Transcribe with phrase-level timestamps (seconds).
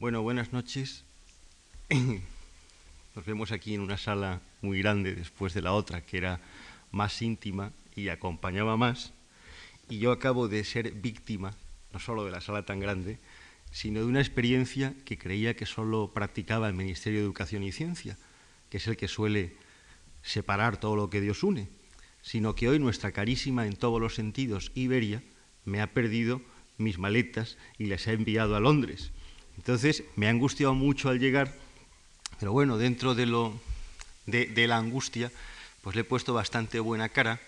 [0.00, 1.04] Bueno, buenas noches.
[1.90, 6.40] Nos vemos aquí en una sala muy grande después de la otra, que era
[6.90, 9.12] más íntima y acompañaba más.
[9.90, 11.54] Y yo acabo de ser víctima,
[11.92, 13.18] no solo de la sala tan grande,
[13.72, 18.16] sino de una experiencia que creía que solo practicaba el Ministerio de Educación y Ciencia,
[18.70, 19.54] que es el que suele
[20.22, 21.68] separar todo lo que Dios une,
[22.22, 25.22] sino que hoy nuestra carísima en todos los sentidos Iberia
[25.66, 26.40] me ha perdido
[26.78, 29.12] mis maletas y las ha enviado a Londres.
[29.60, 31.54] Entonces me ha angustiado mucho al llegar,
[32.38, 33.60] pero bueno, dentro de, lo,
[34.24, 35.30] de, la angustia,
[35.82, 37.38] pues le he puesto bastante buena cara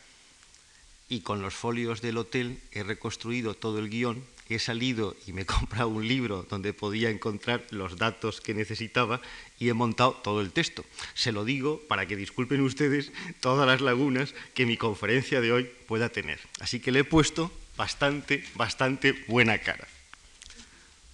[1.08, 5.42] y con los folios del hotel he reconstruido todo el guion, he salido y me
[5.42, 9.22] he comprado un libro donde podía encontrar los datos que necesitaba
[9.58, 10.84] y he montado todo el texto.
[11.14, 15.70] Se lo digo para que disculpen ustedes todas las lagunas que mi conferencia de hoy
[15.88, 16.40] pueda tener.
[16.60, 19.88] Así que le he puesto bastante, bastante buena cara.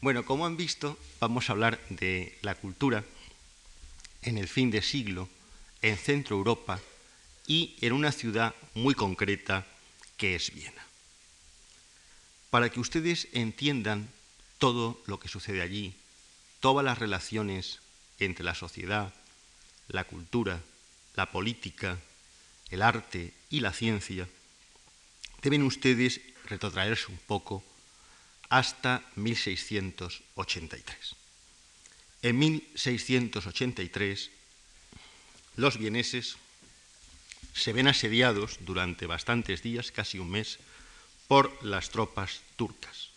[0.01, 3.05] Bueno, como han visto, vamos a hablar de la cultura
[4.23, 5.29] en el fin de siglo,
[5.82, 6.80] en Centro Europa
[7.49, 9.66] y en una ciudad muy concreta
[10.16, 10.87] que es Viena.
[12.51, 14.09] Para que ustedes entiendan
[14.59, 15.95] todo lo que sucede allí,
[16.60, 17.80] todas las relaciones
[18.21, 19.12] entre la sociedad,
[19.88, 20.60] la cultura,
[21.16, 21.99] la política,
[22.71, 24.29] el arte y la ciencia,
[25.43, 27.65] deben ustedes retrotraerse un poco
[28.49, 31.15] hasta 1683.
[32.23, 34.30] En 1683,
[35.57, 36.37] los vieneses
[37.55, 40.59] se ven asediados durante bastantes días, casi un mes,
[41.27, 43.09] por las tropas turcas.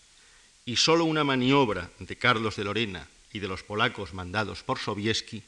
[0.66, 5.44] Y solo una maniobra de Carlos de Lorena y de los polacos mandados por Sobieski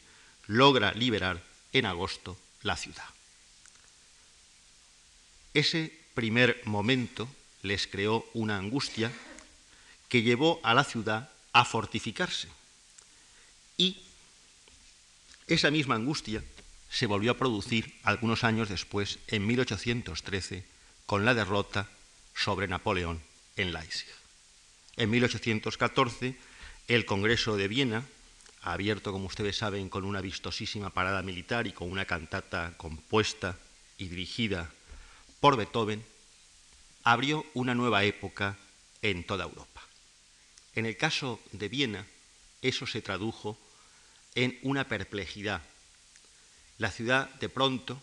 [0.48, 3.06] logra liberar en agosto la ciudad.
[5.54, 7.28] Ese primer momento
[7.62, 9.12] les creó una angustia
[10.14, 12.48] que llevó a la ciudad a fortificarse.
[13.78, 13.98] Y
[15.48, 16.44] esa misma angustia
[16.92, 20.66] se volvió a producir algunos años después, en 1813,
[21.08, 21.90] con la derrota
[22.36, 23.24] sobre Napoleón
[23.56, 24.08] en Leipzig.
[24.98, 26.38] En 1814,
[26.88, 28.06] el Congreso de Viena,
[28.62, 33.58] abierto, como ustedes saben, con una vistosísima parada militar y con una cantata compuesta
[33.98, 34.72] y dirigida
[35.40, 36.06] por Beethoven,
[37.04, 38.60] abrió una nueva época
[39.02, 39.82] en toda Europa.
[40.76, 42.06] En el caso de Viena,
[42.62, 43.58] eso se tradujo
[44.36, 45.62] en una perplejidad
[46.78, 48.02] la ciudad, de pronto,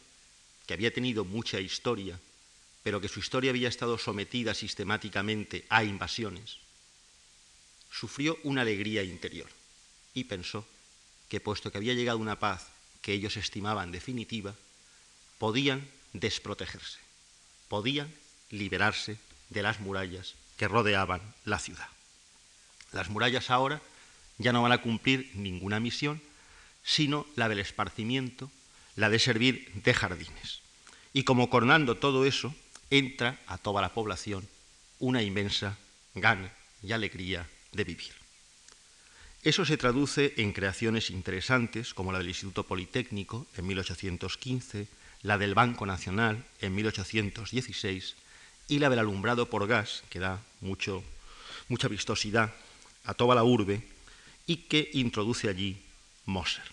[0.67, 2.19] que había tenido mucha historia,
[2.83, 6.59] pero que su historia había estado sometida sistemáticamente a invasiones,
[7.91, 9.51] sufrió una alegría interior
[10.15, 10.67] y pensó
[11.29, 12.69] que puesto que había llegado una paz
[13.03, 14.55] que ellos estimaban definitiva,
[15.39, 16.99] podían desprotegerse,
[17.69, 18.13] podían
[18.51, 21.89] liberarse de las murallas que rodeaban la ciudad.
[22.93, 23.81] Las murallas ahora
[24.39, 26.21] ya no van a cumplir ninguna misión,
[26.83, 28.51] sino la del esparcimiento
[28.97, 30.61] la de servir de jardines.
[31.13, 32.55] Y como coronando todo eso,
[32.91, 34.47] entra a toda la población
[34.99, 35.79] una inmensa
[36.15, 36.53] gana
[36.83, 38.13] y alegría de vivir.
[39.43, 44.87] Eso se traduce en creaciones interesantes como la del Instituto Politécnico en 1815,
[45.23, 48.17] la del Banco Nacional en 1816
[48.69, 51.03] y la del alumbrado por gas, que da mucho,
[51.69, 52.53] mucha vistosidad
[53.05, 53.83] a toda la urbe
[54.47, 55.81] y que introduce allí
[56.27, 56.65] Moser.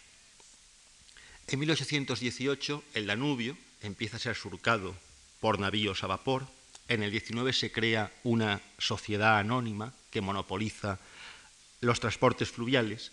[1.47, 4.95] En 1818 el Danubio empieza a ser surcado
[5.39, 6.47] por navíos a vapor.
[6.87, 10.99] En el 19 se crea una sociedad anónima que monopoliza
[11.81, 13.11] los transportes fluviales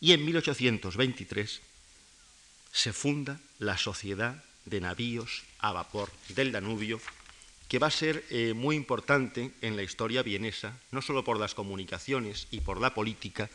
[0.00, 1.60] y en 1823
[2.72, 7.00] se funda la Sociedad de Navíos a Vapor del Danubio,
[7.68, 11.54] que va a ser eh, muy importante en la historia vienesa, no solo por las
[11.54, 13.50] comunicaciones y por la política,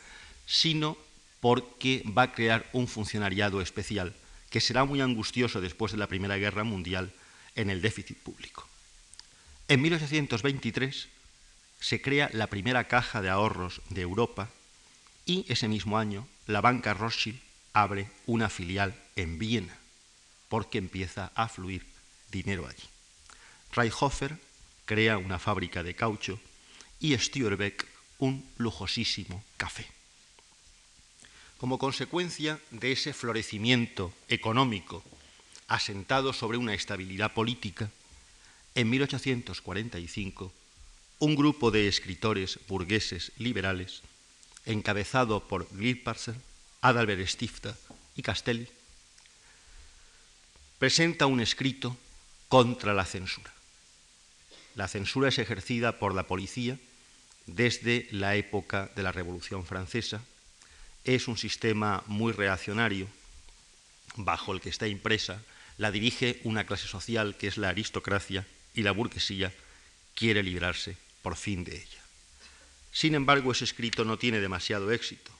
[0.46, 0.96] sino
[1.40, 4.14] porque va a crear un funcionariado especial
[4.50, 7.12] que será muy angustioso después de la Primera Guerra Mundial
[7.56, 8.66] en el déficit público.
[9.66, 11.08] En 1823
[11.80, 14.48] se crea la primera caja de ahorros de Europa
[15.26, 17.40] y ese mismo año la banca Rothschild
[17.72, 19.76] abre una filial en Viena
[20.48, 21.84] porque empieza a fluir
[22.30, 22.93] dinero allí.
[23.74, 24.38] Reichhofer
[24.84, 26.38] crea una fábrica de caucho
[27.00, 27.86] y Steuerbeck
[28.18, 29.86] un lujosísimo café.
[31.58, 35.02] Como consecuencia de ese florecimiento económico
[35.66, 37.90] asentado sobre una estabilidad política,
[38.74, 40.52] en 1845
[41.20, 44.02] un grupo de escritores burgueses liberales,
[44.66, 46.34] encabezado por Glipparzer,
[46.80, 47.74] Adalbert Stifter
[48.14, 48.68] y Castelli,
[50.78, 51.96] presenta un escrito
[52.48, 53.54] contra la censura.
[54.74, 56.78] La censura es ejercida por la policía
[57.46, 60.22] desde la época de la Revolución Francesa
[61.04, 63.06] es un sistema muy reaccionario,
[64.16, 65.42] bajo el que está impresa,
[65.76, 69.52] la dirige una clase social que es la aristocracia y la burguesía
[70.14, 72.02] quiere librarse por fin de ella.
[72.92, 75.30] Sin embargo, ese escrito no tiene demasiado éxito,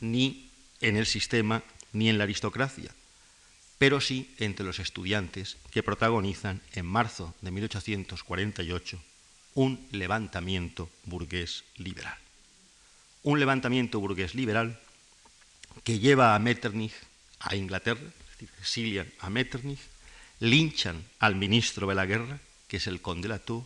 [0.00, 0.50] ni
[0.80, 1.62] en el sistema
[1.92, 2.94] ni en la aristocracia,
[3.78, 9.02] pero sí entre los estudiantes que protagonizan en marzo de 1848
[9.54, 12.18] un levantamiento burgués liberal.
[13.22, 14.80] Un levantamiento burgués liberal
[15.82, 16.94] que lleva a Metternich
[17.40, 19.80] a Inglaterra, es decir, exilian a Metternich,
[20.40, 23.64] linchan al ministro de la guerra, que es el conde Latour,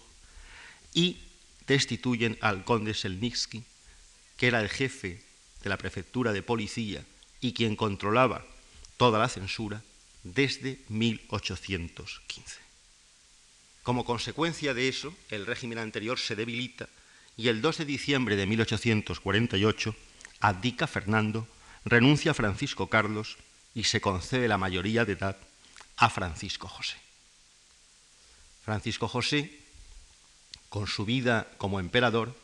[0.95, 1.19] y
[1.67, 3.65] destituyen al conde Selnitsky,
[4.37, 5.23] que era el jefe
[5.63, 7.05] de la prefectura de policía
[7.41, 8.45] y quien controlaba
[8.97, 9.83] toda la censura
[10.35, 12.61] desde 1815.
[13.83, 16.89] Como consecuencia de eso, el régimen anterior se debilita
[17.37, 19.95] y el 2 de diciembre de 1848
[20.41, 21.49] abdica Fernando,
[21.85, 23.39] renuncia Francisco Carlos
[23.75, 25.37] y se concede la mayoría de edad
[25.97, 26.97] a Francisco José.
[28.65, 29.59] Francisco José,
[30.69, 32.37] con su vida como emperador,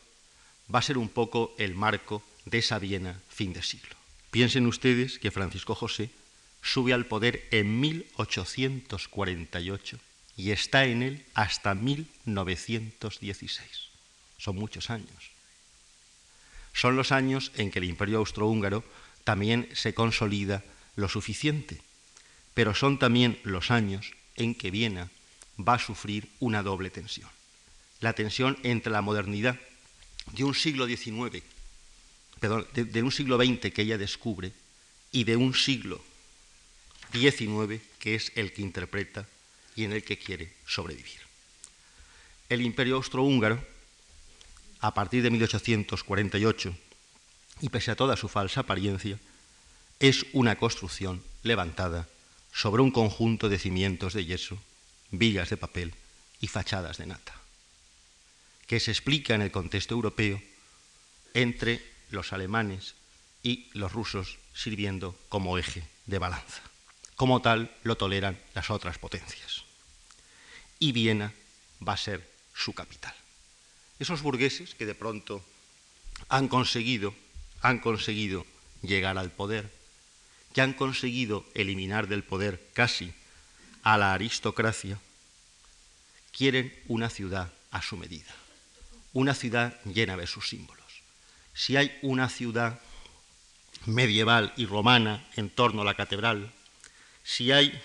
[0.73, 3.95] va a ser un poco el marco de esa Viena fin de siglo.
[4.31, 6.09] Piensen ustedes que Francisco José
[6.65, 9.99] sube al poder en 1848
[10.35, 13.67] y está en él hasta 1916.
[14.37, 15.31] Son muchos años.
[16.73, 18.83] Son los años en que el imperio austrohúngaro
[19.23, 20.63] también se consolida
[20.95, 21.79] lo suficiente,
[22.53, 25.09] pero son también los años en que Viena
[25.57, 27.29] va a sufrir una doble tensión.
[28.01, 29.57] La tensión entre la modernidad
[30.33, 31.43] de un siglo XIX
[32.41, 34.51] de, un siglo XX que ella descubre
[35.11, 36.01] y de un siglo
[37.15, 39.27] XIX que es el que interpreta
[39.75, 41.19] y en el que quiere sobrevivir.
[42.49, 43.63] El imperio austrohúngaro,
[44.79, 46.75] a partir de 1848,
[47.61, 49.19] y pese a toda su falsa apariencia,
[49.99, 52.07] es una construcción levantada
[52.53, 54.57] sobre un conjunto de cimientos de yeso,
[55.11, 55.93] vigas de papel
[56.41, 57.33] y fachadas de nata,
[58.67, 60.41] que se explica en el contexto europeo
[61.33, 62.95] entre los alemanes
[63.43, 66.61] y los rusos sirviendo como eje de balanza.
[67.15, 69.63] Como tal lo toleran las otras potencias.
[70.79, 71.33] Y Viena
[71.85, 73.13] va a ser su capital.
[73.99, 75.43] Esos burgueses que de pronto
[76.29, 77.15] han conseguido,
[77.61, 78.45] han conseguido
[78.81, 79.71] llegar al poder,
[80.53, 83.13] que han conseguido eliminar del poder casi
[83.83, 84.99] a la aristocracia,
[86.31, 88.33] quieren una ciudad a su medida,
[89.13, 90.85] una ciudad llena de sus símbolos
[91.55, 92.79] si hay una ciudad
[93.85, 96.51] medieval y romana en torno a la catedral,
[97.25, 97.81] si hay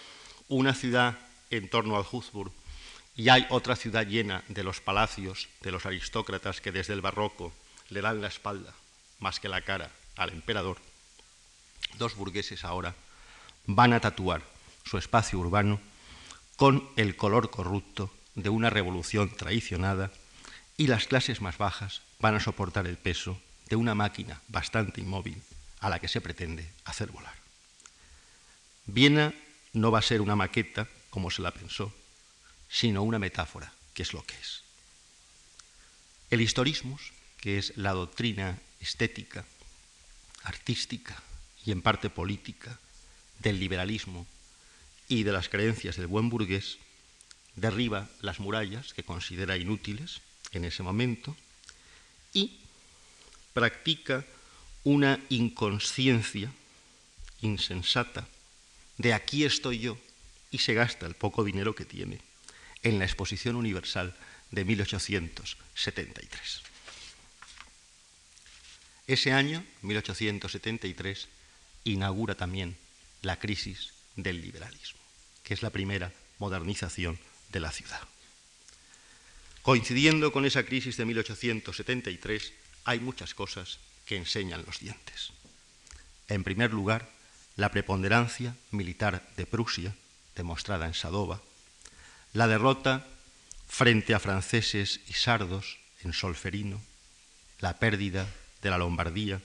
[0.49, 2.53] una ciudad en torno al Huzburg
[3.17, 7.53] y hay otra ciudad llena de los palacios de los aristócratas que desde el barroco
[7.89, 8.75] le dan la espalda
[9.19, 10.77] más que la cara al emperador,
[11.99, 12.95] dos burgueses ahora
[13.67, 14.43] van a tatuar
[14.85, 15.81] su espacio urbano
[16.57, 20.13] con el color corrupto de una revolución traicionada
[20.77, 25.43] y las clases más bajas van a soportar el peso de una máquina bastante inmóvil
[25.81, 27.40] a la que se pretende hacer volar.
[28.93, 29.33] Viena
[29.73, 31.95] no va a ser una maqueta, como se la pensó,
[32.69, 34.63] sino una metáfora, que es lo que es.
[36.31, 39.45] El historismus, que es la doctrina estética,
[40.43, 41.23] artística
[41.65, 42.79] y en parte política
[43.39, 44.27] del liberalismo
[45.09, 46.79] y de las creencias del buen burgués,
[47.55, 50.21] derriba las murallas que considera inútiles
[50.53, 51.37] en ese momento
[52.33, 52.59] y
[53.53, 54.25] practica
[54.83, 56.53] una inconsciencia
[57.41, 58.27] insensata
[59.01, 59.97] de aquí estoy yo
[60.51, 62.21] y se gasta el poco dinero que tiene
[62.83, 64.15] en la Exposición Universal
[64.51, 66.63] de 1873.
[69.07, 71.29] Ese año, 1873,
[71.85, 72.77] inaugura también
[73.23, 75.01] la crisis del liberalismo,
[75.45, 78.07] que es la primera modernización de la ciudad.
[79.63, 82.53] Coincidiendo con esa crisis de 1873,
[82.85, 85.33] hay muchas cosas que enseñan los dientes.
[86.29, 87.20] En primer lugar,
[87.57, 89.95] la preponderancia militar de Prusia,
[90.37, 91.41] demostrada en Sadova,
[92.33, 93.07] la derrota
[93.69, 96.81] frente a franceses y sardos en Solferino,
[97.59, 98.27] la pérdida
[98.63, 99.41] de la Lombardía,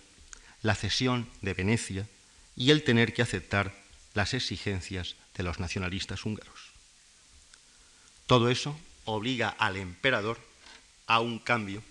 [0.61, 2.07] la cesión de Venecia
[2.55, 3.73] y el tener que aceptar
[4.13, 6.71] las exigencias de los nacionalistas húngaros.
[8.27, 10.39] Todo eso obliga al emperador
[11.05, 11.83] a un cambio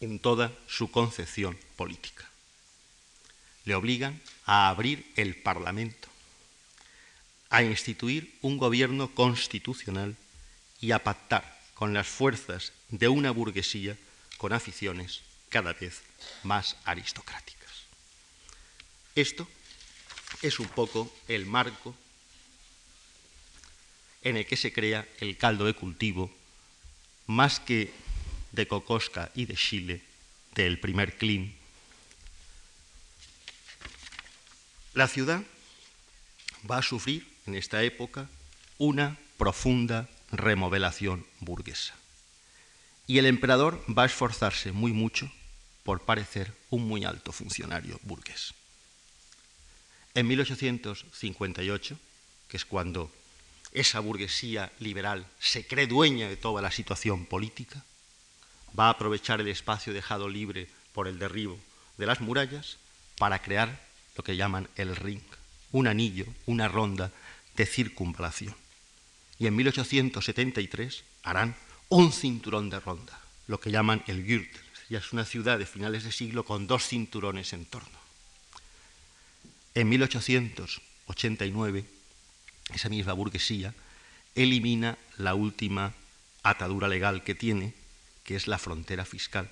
[0.00, 2.27] en toda su concepción política.
[3.68, 6.08] Le obligan a abrir el Parlamento,
[7.50, 10.16] a instituir un gobierno constitucional
[10.80, 13.94] y a pactar con las fuerzas de una burguesía
[14.38, 15.20] con aficiones
[15.50, 16.00] cada vez
[16.44, 17.70] más aristocráticas.
[19.14, 19.46] Esto
[20.40, 21.94] es un poco el marco
[24.22, 26.34] en el que se crea el caldo de cultivo,
[27.26, 27.92] más que
[28.50, 30.00] de Cocosca y de Chile,
[30.54, 31.57] del primer clima.
[34.98, 35.44] La ciudad
[36.68, 38.28] va a sufrir en esta época
[38.78, 41.94] una profunda remodelación burguesa.
[43.06, 45.30] Y el emperador va a esforzarse muy mucho
[45.84, 48.54] por parecer un muy alto funcionario burgués.
[50.14, 51.96] En 1858,
[52.48, 53.08] que es cuando
[53.70, 57.84] esa burguesía liberal se cree dueña de toda la situación política,
[58.76, 61.56] va a aprovechar el espacio dejado libre por el derribo
[61.98, 62.78] de las murallas
[63.16, 63.87] para crear
[64.18, 65.22] lo que llaman el ring,
[65.70, 67.12] un anillo, una ronda
[67.54, 68.54] de circunvalación.
[69.38, 71.54] Y en 1873 harán
[71.88, 74.60] un cinturón de ronda, lo que llaman el Gürtel.
[74.90, 77.96] Ya es una ciudad de finales de siglo con dos cinturones en torno.
[79.76, 81.84] En 1889,
[82.74, 83.72] esa misma burguesía
[84.34, 85.94] elimina la última
[86.42, 87.72] atadura legal que tiene,
[88.24, 89.48] que es la frontera fiscal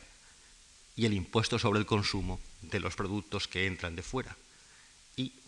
[0.96, 4.36] y el impuesto sobre el consumo de los productos que entran de fuera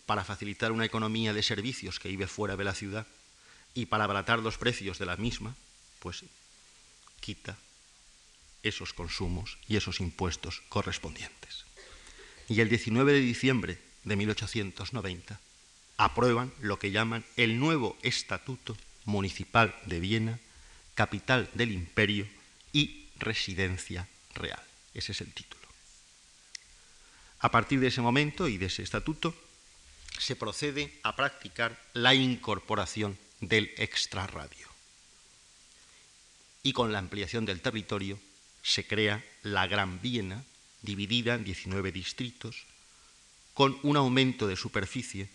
[0.09, 3.05] para facilitar una economía de servicios que vive fuera de la ciudad
[3.75, 5.55] y para abaratar los precios de la misma,
[5.99, 6.23] pues
[7.19, 7.59] quita
[8.63, 11.65] esos consumos y esos impuestos correspondientes.
[12.47, 15.39] Y el 19 de diciembre de 1890
[15.97, 18.75] aprueban lo que llaman el nuevo Estatuto
[19.05, 20.39] Municipal de Viena,
[20.95, 22.27] capital del imperio
[22.73, 24.63] y residencia real.
[24.95, 25.61] Ese es el título.
[27.41, 29.35] A partir de ese momento y de ese estatuto,
[30.17, 34.67] se procede a practicar la incorporación del extrarradio.
[36.63, 38.19] Y con la ampliación del territorio
[38.61, 40.43] se crea la Gran Viena,
[40.81, 42.65] dividida en 19 distritos,
[43.53, 45.29] con un aumento de superficie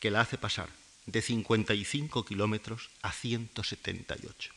[0.00, 0.68] que la hace pasar
[1.06, 4.52] de 55 kilómetros a 178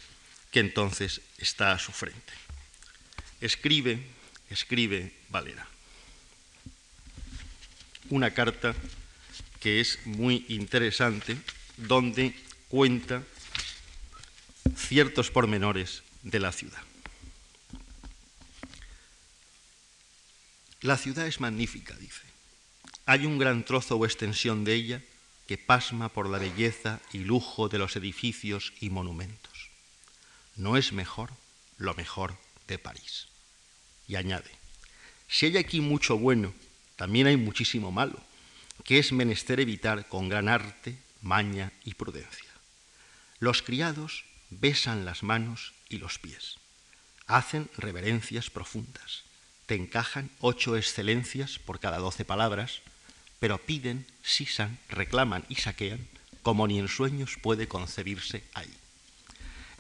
[0.49, 2.42] que entonces está a su frente.
[3.43, 3.99] Escribe,
[4.49, 5.67] escribe Valera,
[8.09, 8.73] una carta
[9.59, 11.35] que es muy interesante,
[11.75, 12.33] donde
[12.69, 13.21] cuenta
[14.77, 16.81] ciertos pormenores de la ciudad.
[20.79, 22.21] La ciudad es magnífica, dice.
[23.05, 25.01] Hay un gran trozo o extensión de ella
[25.47, 29.69] que pasma por la belleza y lujo de los edificios y monumentos.
[30.55, 31.31] No es mejor
[31.77, 32.37] lo mejor
[32.69, 33.32] de París.
[34.07, 34.51] Y añade,
[35.27, 36.53] si hay aquí mucho bueno,
[36.95, 38.19] también hay muchísimo malo,
[38.83, 42.49] que es menester evitar con gran arte, maña y prudencia.
[43.39, 46.59] Los criados besan las manos y los pies,
[47.27, 49.23] hacen reverencias profundas,
[49.65, 52.81] te encajan ocho excelencias por cada doce palabras,
[53.39, 56.07] pero piden, sisan, reclaman y saquean
[56.41, 58.73] como ni en sueños puede concebirse ahí.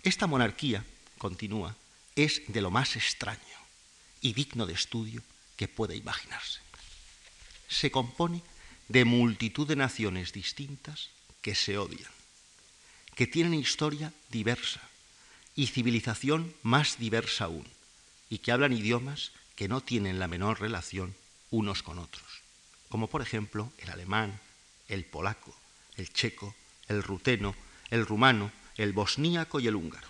[0.03, 0.83] Esta monarquía,
[1.17, 1.75] continúa,
[2.15, 3.62] es de lo más extraño
[4.23, 5.21] y digno de estudio
[5.55, 6.61] que puede imaginarse.
[7.67, 8.41] Se compone
[8.87, 11.11] de multitud de naciones distintas
[11.43, 12.11] que se odian,
[13.13, 14.81] que tienen historia diversa
[15.55, 17.67] y civilización más diversa aún,
[18.31, 21.15] y que hablan idiomas que no tienen la menor relación
[21.51, 22.43] unos con otros
[22.93, 24.39] como por ejemplo el alemán,
[24.87, 25.51] el polaco,
[25.95, 26.53] el checo,
[26.87, 27.55] el ruteno,
[27.89, 30.07] el rumano, el bosníaco y el húngaro.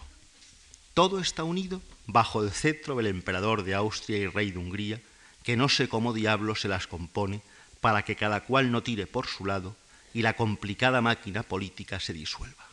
[0.93, 5.01] Todo está unido bajo el cetro del emperador de Austria y rey de Hungría,
[5.43, 7.41] que no sé cómo diablo se las compone
[7.81, 9.75] para que cada cual no tire por su lado
[10.13, 12.67] y la complicada máquina política se disuelva.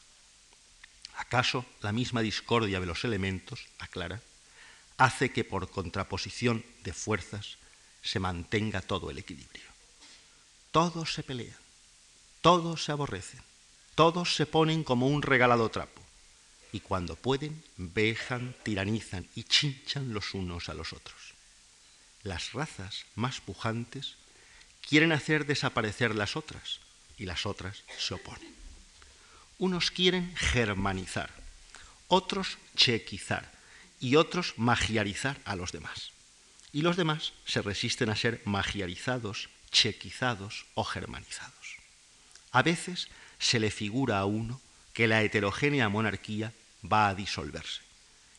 [1.16, 4.20] ¿Acaso la misma discordia de los elementos, aclara,
[4.99, 7.58] hace que por contraposición de fuerzas
[8.02, 9.64] se mantenga todo el equilibrio?
[10.70, 11.56] Todos se pelean,
[12.40, 13.40] todos se aborrecen,
[13.94, 16.00] todos se ponen como un regalado trapo
[16.73, 21.35] y cuando pueden vejan, tiranizan y chinchan los unos a los otros.
[22.23, 24.17] Las razas más pujantes
[24.89, 26.81] quieren hacer desaparecer las otras
[27.19, 28.55] y las otras se oponen.
[29.59, 31.31] Unos quieren germanizar,
[32.09, 33.50] otros chequizar
[34.00, 36.12] y otros magiarizar a los demás.
[36.73, 41.77] Y los demás se resisten a ser magiarizados, chequizados o germanizados.
[42.53, 43.09] A veces
[43.39, 44.61] se le figura a uno
[44.93, 46.53] que la heterogénea monarquía
[46.84, 47.80] va a disolverse,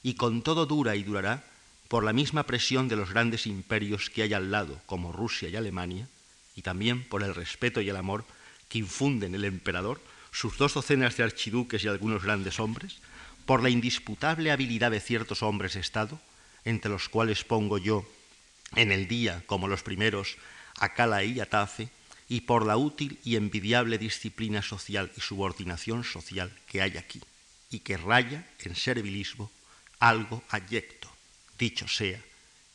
[0.03, 1.43] y con todo dura y durará
[1.88, 5.55] por la misma presión de los grandes imperios que hay al lado, como Rusia y
[5.55, 6.07] Alemania,
[6.55, 8.24] y también por el respeto y el amor
[8.69, 13.00] que infunden el emperador, sus dos docenas de archiduques y algunos grandes hombres,
[13.45, 16.19] por la indisputable habilidad de ciertos hombres de Estado,
[16.63, 18.05] entre los cuales pongo yo
[18.75, 20.38] en el día como los primeros
[20.77, 21.89] a Cala y Atafe,
[22.29, 27.21] y por la útil y envidiable disciplina social y subordinación social que hay aquí,
[27.72, 29.51] y que raya en servilismo
[30.00, 31.10] algo ayecto,
[31.58, 32.22] dicho sea,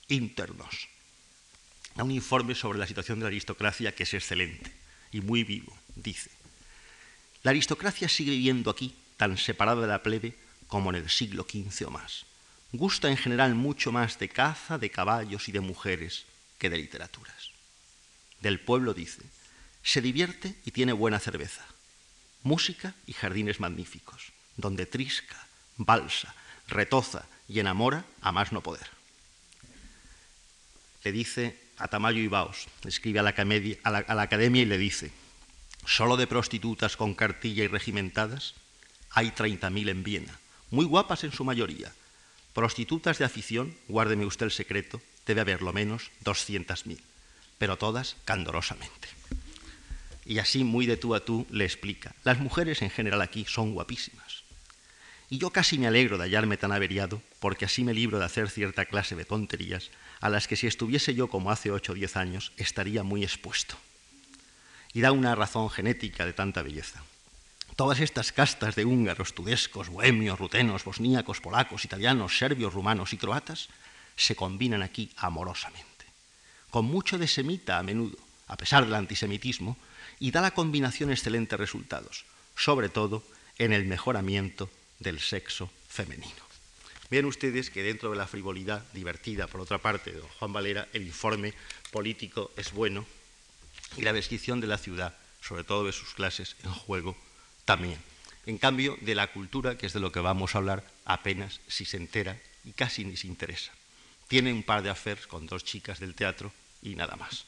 [0.08, 0.88] internos.
[1.96, 4.72] A un informe sobre la situación de la aristocracia que es excelente
[5.12, 5.76] y muy vivo.
[5.94, 6.30] Dice,
[7.42, 10.34] la aristocracia sigue viviendo aquí tan separada de la plebe
[10.66, 12.26] como en el siglo XV o más.
[12.72, 16.24] Gusta en general mucho más de caza, de caballos y de mujeres
[16.58, 17.50] que de literaturas.
[18.40, 19.22] Del pueblo dice,
[19.82, 21.64] se divierte y tiene buena cerveza,
[22.42, 25.36] música y jardines magníficos, donde trisca,
[25.76, 26.34] balsa,
[26.68, 28.88] retoza y enamora a más no poder.
[31.04, 35.12] Le dice a Tamayo Ibaos, escribe a la, a la academia y le dice,
[35.86, 38.54] solo de prostitutas con cartilla y regimentadas
[39.10, 40.38] hay 30.000 en Viena,
[40.70, 41.92] muy guapas en su mayoría.
[42.54, 46.98] Prostitutas de afición, guárdeme usted el secreto, debe haber lo menos 200.000,
[47.58, 49.16] pero todas candorosamente
[50.26, 52.14] y así muy de tú a tú le explica.
[52.24, 54.35] Las mujeres en general aquí son guapísimas.
[55.28, 58.48] Y yo casi me alegro de hallarme tan averiado, porque así me libro de hacer
[58.48, 62.16] cierta clase de tonterías a las que si estuviese yo como hace ocho o diez
[62.16, 63.76] años estaría muy expuesto.
[64.92, 67.02] Y da una razón genética de tanta belleza.
[67.74, 73.68] Todas estas castas de húngaros, tudescos, bohemios, rutenos, bosníacos, polacos, italianos, serbios, rumanos y croatas
[74.16, 76.06] se combinan aquí amorosamente,
[76.70, 79.76] con mucho de semita a menudo, a pesar del antisemitismo,
[80.18, 82.24] y da la combinación excelentes resultados,
[82.56, 83.22] sobre todo
[83.58, 86.46] en el mejoramiento del sexo femenino.
[87.10, 91.06] Vean ustedes que dentro de la frivolidad divertida, por otra parte, de Juan Valera, el
[91.06, 91.54] informe
[91.92, 93.06] político es bueno
[93.96, 97.16] y la descripción de la ciudad, sobre todo de sus clases en juego,
[97.64, 97.98] también.
[98.46, 101.84] En cambio, de la cultura, que es de lo que vamos a hablar, apenas si
[101.84, 103.72] se entera y casi ni se interesa.
[104.28, 107.46] Tiene un par de affairs con dos chicas del teatro y nada más.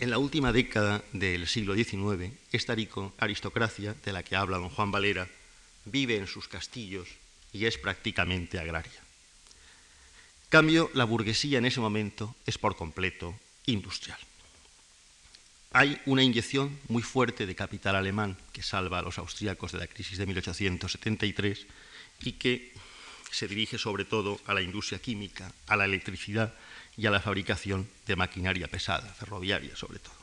[0.00, 2.74] En la última década del siglo XIX, esta
[3.18, 5.28] aristocracia de la que habla don Juan Valera
[5.84, 7.06] vive en sus castillos
[7.52, 8.98] y es prácticamente agraria.
[10.48, 14.18] Cambio, la burguesía en ese momento es por completo industrial.
[15.72, 19.86] Hay una inyección muy fuerte de capital alemán que salva a los austríacos de la
[19.86, 21.66] crisis de 1873
[22.20, 22.72] y que
[23.30, 26.54] se dirige sobre todo a la industria química, a la electricidad
[26.96, 30.20] y a la fabricación de maquinaria pesada, ferroviaria sobre todo.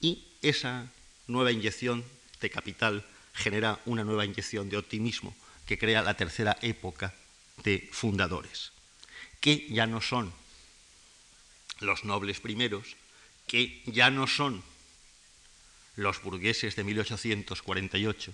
[0.00, 0.86] Y esa
[1.26, 2.04] nueva inyección
[2.40, 3.04] de capital
[3.34, 5.34] genera una nueva inyección de optimismo
[5.66, 7.14] que crea la tercera época
[7.62, 8.72] de fundadores,
[9.40, 10.32] que ya no son
[11.80, 12.96] los nobles primeros,
[13.46, 14.62] que ya no son
[15.96, 18.32] los burgueses de 1848,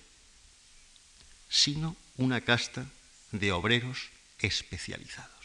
[1.49, 2.87] sino una casta
[3.33, 5.36] de obreros especializados.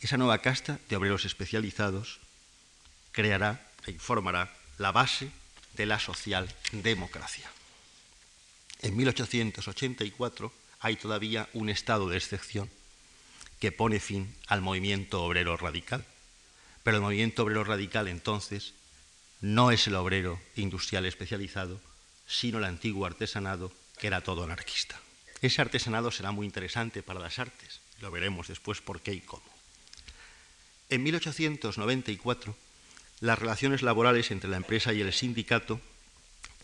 [0.00, 2.20] Esa nueva casta de obreros especializados
[3.12, 5.30] creará e informará la base
[5.74, 7.50] de la socialdemocracia.
[8.82, 12.68] En 1884 hay todavía un estado de excepción
[13.58, 16.04] que pone fin al movimiento obrero radical.
[16.82, 18.74] Pero el movimiento obrero radical entonces
[19.40, 21.80] no es el obrero industrial especializado,
[22.26, 25.00] sino el antiguo artesanado que era todo anarquista.
[25.40, 29.53] Ese artesanado será muy interesante para las artes, lo veremos después por qué y cómo.
[30.94, 32.54] En 1894,
[33.18, 35.80] las relaciones laborales entre la empresa y el sindicato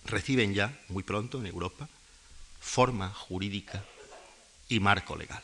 [0.04, 1.88] reciben ya, muy pronto en Europa,
[2.60, 3.84] forma jurídica
[4.68, 5.42] y marco legal.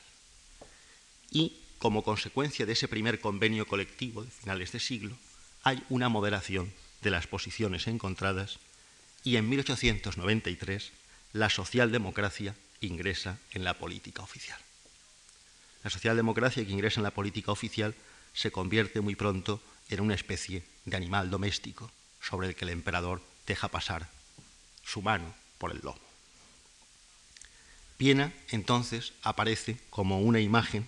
[1.32, 5.16] Y como consecuencia de ese primer convenio colectivo de finales de siglo,
[5.64, 6.72] hay una moderación
[7.02, 8.60] de las posiciones encontradas
[9.24, 10.92] y en 1893
[11.32, 14.60] la socialdemocracia ingresa en la política oficial.
[15.82, 17.92] La socialdemocracia que ingresa en la política oficial
[18.36, 23.22] se convierte muy pronto en una especie de animal doméstico sobre el que el emperador
[23.46, 24.08] deja pasar
[24.84, 25.98] su mano por el lomo.
[27.96, 30.86] Piena entonces aparece como una imagen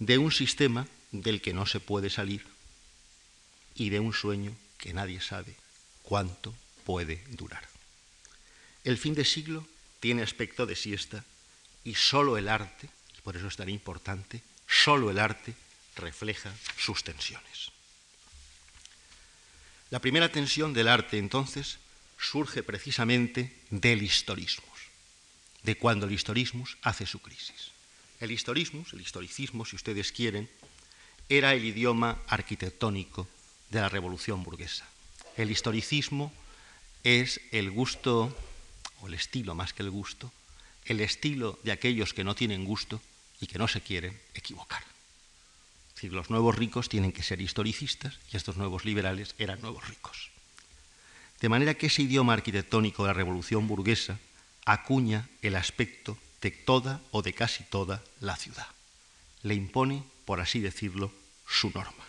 [0.00, 2.44] de un sistema del que no se puede salir
[3.76, 5.54] y de un sueño que nadie sabe
[6.02, 6.52] cuánto
[6.84, 7.68] puede durar.
[8.82, 9.64] El fin de siglo
[10.00, 11.24] tiene aspecto de siesta
[11.84, 12.88] y solo el arte,
[13.22, 15.54] por eso es tan importante, solo el arte
[15.96, 17.72] refleja sus tensiones.
[19.90, 21.78] La primera tensión del arte entonces
[22.18, 24.66] surge precisamente del historismo,
[25.62, 27.72] de cuando el historismo hace su crisis.
[28.20, 30.48] El historismo, el historicismo, si ustedes quieren,
[31.28, 33.28] era el idioma arquitectónico
[33.70, 34.86] de la revolución burguesa.
[35.36, 36.32] El historicismo
[37.04, 38.36] es el gusto,
[39.00, 40.32] o el estilo más que el gusto,
[40.84, 43.00] el estilo de aquellos que no tienen gusto
[43.40, 44.91] y que no se quieren equivocar.
[46.02, 50.30] Decir, los nuevos ricos tienen que ser historicistas y estos nuevos liberales eran nuevos ricos.
[51.40, 54.18] De manera que ese idioma arquitectónico de la revolución burguesa
[54.64, 58.66] acuña el aspecto de toda o de casi toda la ciudad.
[59.44, 61.12] Le impone, por así decirlo,
[61.46, 62.04] su norma.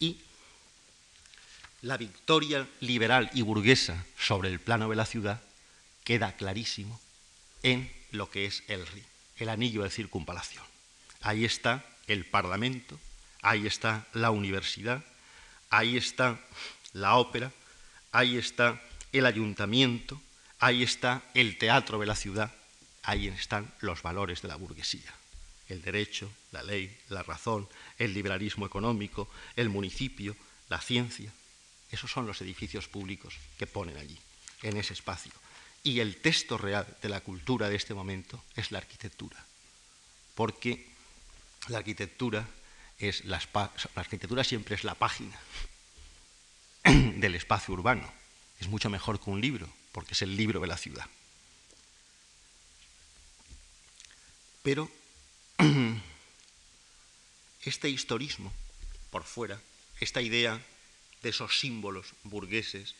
[0.00, 0.18] Y
[1.82, 5.40] la victoria liberal y burguesa sobre el plano de la ciudad
[6.02, 7.00] queda clarísimo
[7.62, 8.84] en lo que es el
[9.36, 10.64] el anillo de circunvalación.
[11.20, 12.98] Ahí está el Parlamento,
[13.40, 15.04] ahí está la universidad,
[15.70, 16.40] ahí está
[16.92, 17.52] la ópera,
[18.10, 20.20] ahí está el ayuntamiento,
[20.58, 22.52] ahí está el teatro de la ciudad,
[23.04, 25.14] ahí están los valores de la burguesía.
[25.68, 30.36] El derecho, la ley, la razón, el liberalismo económico, el municipio,
[30.68, 31.32] la ciencia.
[31.92, 34.18] Esos son los edificios públicos que ponen allí,
[34.62, 35.32] en ese espacio.
[35.84, 39.46] Y el texto real de la cultura de este momento es la arquitectura.
[40.34, 40.89] Porque
[41.68, 42.46] la arquitectura
[44.44, 45.38] siempre es la página
[46.84, 48.12] del espacio urbano.
[48.58, 51.06] Es mucho mejor que un libro, porque es el libro de la ciudad.
[54.62, 54.90] Pero
[57.62, 58.52] este historismo
[59.10, 59.60] por fuera,
[60.00, 60.60] esta idea
[61.22, 62.94] de esos símbolos burgueses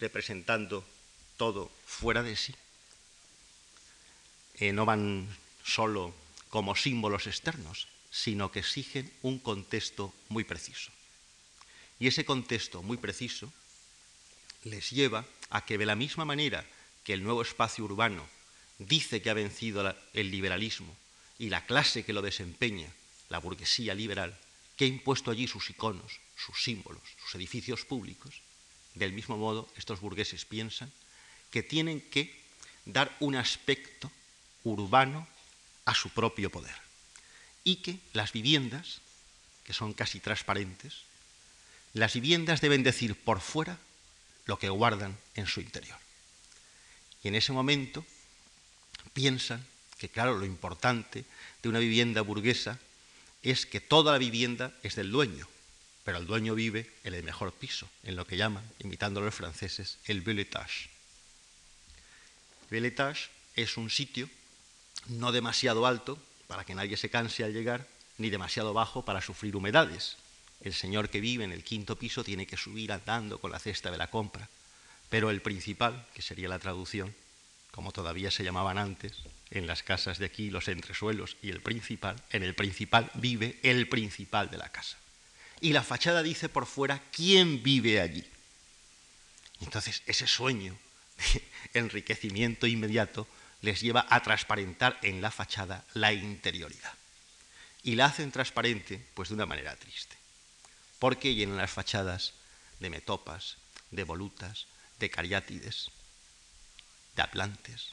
[0.00, 0.84] representando
[1.36, 2.54] todo fuera de sí,
[4.56, 5.28] eh, no van
[5.64, 6.14] solo
[6.48, 10.90] como símbolos externos, sino que exigen un contexto muy preciso.
[11.98, 13.52] Y ese contexto muy preciso
[14.64, 16.66] les lleva a que de la misma manera
[17.04, 18.26] que el nuevo espacio urbano
[18.78, 20.94] dice que ha vencido el liberalismo
[21.38, 22.92] y la clase que lo desempeña,
[23.28, 24.36] la burguesía liberal,
[24.76, 28.42] que ha impuesto allí sus iconos, sus símbolos, sus edificios públicos,
[28.94, 30.90] del mismo modo estos burgueses piensan
[31.50, 32.34] que tienen que
[32.86, 34.10] dar un aspecto
[34.64, 35.28] urbano
[35.84, 36.89] a su propio poder
[37.64, 39.00] y que las viviendas,
[39.64, 40.94] que son casi transparentes,
[41.92, 43.78] las viviendas deben decir por fuera
[44.46, 45.98] lo que guardan en su interior.
[47.22, 48.04] Y en ese momento
[49.12, 49.64] piensan
[49.98, 51.24] que, claro, lo importante
[51.62, 52.78] de una vivienda burguesa
[53.42, 55.46] es que toda la vivienda es del dueño,
[56.04, 59.34] pero el dueño vive en el mejor piso, en lo que llaman, imitando a los
[59.34, 60.88] franceses, el bel étage.
[62.70, 62.94] El
[63.56, 64.28] es un sitio
[65.08, 66.18] no demasiado alto
[66.50, 67.86] para que nadie se canse al llegar,
[68.18, 70.16] ni demasiado bajo para sufrir humedades,
[70.60, 73.92] el señor que vive en el quinto piso tiene que subir andando con la cesta
[73.92, 74.48] de la compra,
[75.08, 77.14] pero el principal, que sería la traducción,
[77.70, 79.12] como todavía se llamaban antes,
[79.52, 83.88] en las casas de aquí, los entresuelos y el principal, en el principal vive el
[83.88, 84.98] principal de la casa.
[85.60, 88.24] Y la fachada dice por fuera quién vive allí.
[89.60, 90.76] Entonces ese sueño
[91.16, 91.44] de
[91.78, 93.28] enriquecimiento inmediato
[93.62, 96.94] les lleva a transparentar en la fachada la interioridad.
[97.82, 100.20] Y la hacen transparente pues de una manera triste
[101.00, 102.34] porque llenan las fachadas
[102.78, 103.56] de metopas,
[103.90, 104.66] de volutas,
[105.00, 105.90] de cariátides,
[107.16, 107.88] de atlantes,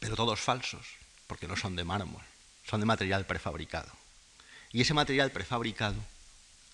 [0.00, 0.86] pero todos falsos,
[1.26, 2.24] porque no son de mármol,
[2.66, 3.92] son de material prefabricado.
[4.72, 6.02] Y ese material prefabricado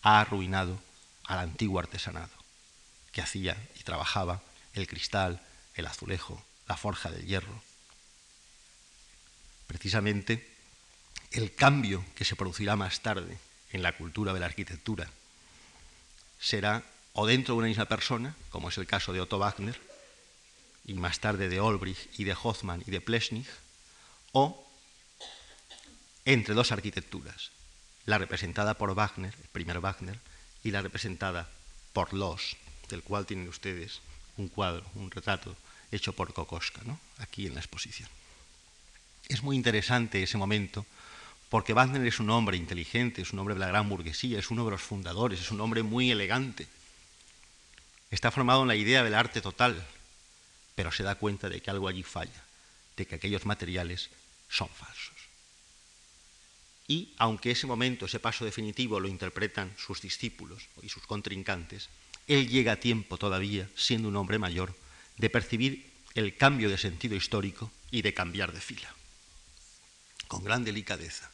[0.02, 0.78] ha arruinado
[1.24, 2.32] al antiguo artesanado,
[3.10, 4.42] que hacía y trabajaba
[4.74, 5.42] el cristal,
[5.74, 7.62] el azulejo, la forja del hierro.
[9.66, 10.46] Precisamente
[11.32, 13.38] el cambio que se producirá más tarde
[13.72, 15.10] en la cultura de la arquitectura
[16.40, 19.80] será o dentro de una misma persona, como es el caso de Otto Wagner,
[20.84, 23.46] y más tarde de Olbrich y de Hoffmann y de Plesnig,
[24.32, 24.66] o
[26.24, 27.50] entre dos arquitecturas,
[28.04, 30.18] la representada por Wagner, el primer Wagner,
[30.62, 31.48] y la representada
[31.92, 32.56] por Loss,
[32.88, 34.00] del cual tienen ustedes
[34.36, 35.56] un cuadro, un retrato
[35.90, 37.00] hecho por Kokoska, ¿no?
[37.18, 38.08] aquí en la exposición.
[39.28, 40.86] Es muy interesante ese momento
[41.48, 44.64] porque Wagner es un hombre inteligente, es un hombre de la gran burguesía, es uno
[44.64, 46.66] de los fundadores, es un hombre muy elegante.
[48.10, 49.84] Está formado en la idea del arte total,
[50.74, 52.44] pero se da cuenta de que algo allí falla,
[52.96, 54.10] de que aquellos materiales
[54.48, 55.14] son falsos.
[56.88, 61.88] Y aunque ese momento, ese paso definitivo, lo interpretan sus discípulos y sus contrincantes,
[62.28, 64.74] él llega a tiempo todavía, siendo un hombre mayor,
[65.16, 68.94] de percibir el cambio de sentido histórico y de cambiar de fila,
[70.28, 71.30] con gran delicadeza.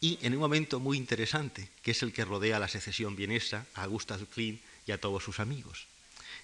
[0.00, 3.86] Y en un momento muy interesante, que es el que rodea la secesión vienesa a
[3.86, 5.86] Gustav Klimt y a todos sus amigos.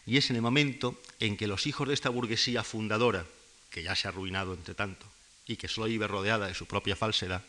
[0.06, 3.26] Y es en el momento en que los hijos de esta burguesía fundadora,
[3.70, 5.06] que ya se ha arruinado entre tanto,
[5.46, 7.44] y que solo vive rodeada de su propia falsedad,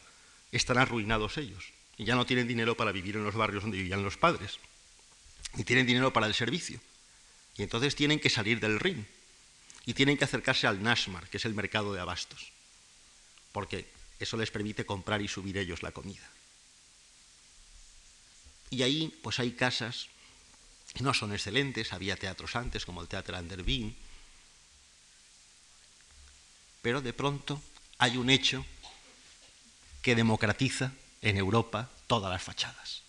[0.52, 1.72] están arruinados ellos.
[1.98, 4.60] Y ya no tienen dinero para vivir en los barrios donde vivían los padres.
[5.54, 6.80] Ni tienen dinero para el servicio.
[7.56, 9.08] Y entonces tienen que salir del Rin.
[9.86, 12.52] Y tienen que acercarse al Nashmar, que es el mercado de abastos.
[13.52, 16.30] Porque eso les permite comprar y subir ellos la comida.
[18.70, 20.08] Y ahí pues hay casas
[20.94, 23.96] que no son excelentes, había teatros antes como el Teatro Andervin,
[26.82, 27.62] pero de pronto
[27.98, 28.66] hay un hecho
[30.02, 33.04] que democratiza en Europa todas las fachadas,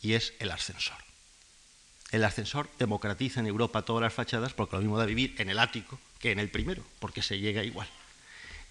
[0.00, 0.96] y es el ascensor.
[2.10, 5.58] El ascensor democratiza en Europa todas las fachadas porque lo mismo da vivir en el
[5.58, 7.88] ático que en el primero, porque se llega igual.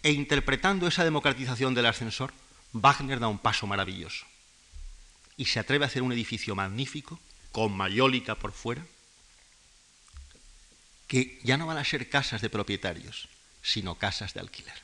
[0.03, 2.33] E interpretando esa democratización del ascensor,
[2.73, 4.25] Wagner da un paso maravilloso
[5.37, 7.19] y se atreve a hacer un edificio magnífico,
[7.51, 8.85] con mayólica por fuera,
[11.07, 13.27] que ya no van a ser casas de propietarios,
[13.61, 14.79] sino casas de alquiler.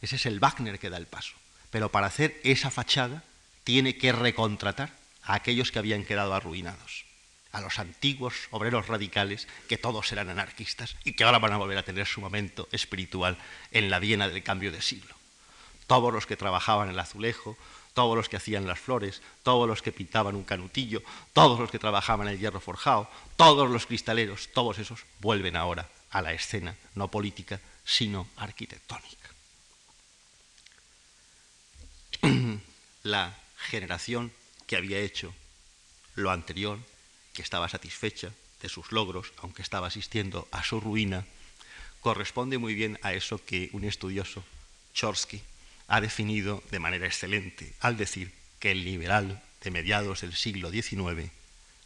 [0.00, 1.34] Ese es el Wagner que da el paso.
[1.70, 3.24] Pero para hacer esa fachada
[3.64, 7.04] tiene que recontratar a aquellos que habían quedado arruinados,
[7.52, 11.78] a los antiguos obreros radicales que todos eran anarquistas y que ahora van a volver
[11.78, 13.38] a tener su momento espiritual
[13.70, 15.14] en la Viena del cambio de siglo.
[15.86, 17.56] Todos los que trabajaban el azulejo,
[17.94, 21.78] todos los que hacían las flores, todos los que pintaban un canutillo, todos los que
[21.78, 27.10] trabajaban el hierro forjado, todos los cristaleros, todos esos vuelven ahora a la escena, no
[27.10, 29.28] política, sino arquitectónica.
[33.02, 34.32] la generación
[34.66, 35.34] que había hecho
[36.14, 36.78] lo anterior,
[37.38, 41.24] que estaba satisfecha de sus logros, aunque estaba asistiendo a su ruina,
[42.00, 44.42] corresponde muy bien a eso que un estudioso,
[44.92, 45.40] Chorsky,
[45.86, 51.30] ha definido de manera excelente al decir que el liberal de mediados del siglo XIX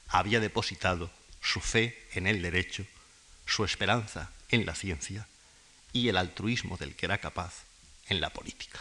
[0.09, 1.11] había depositado
[1.43, 2.87] su fe en el derecho,
[3.45, 5.29] su esperanza en la ciencia
[5.93, 7.65] y el altruismo del que era capaz
[8.09, 8.81] en la política.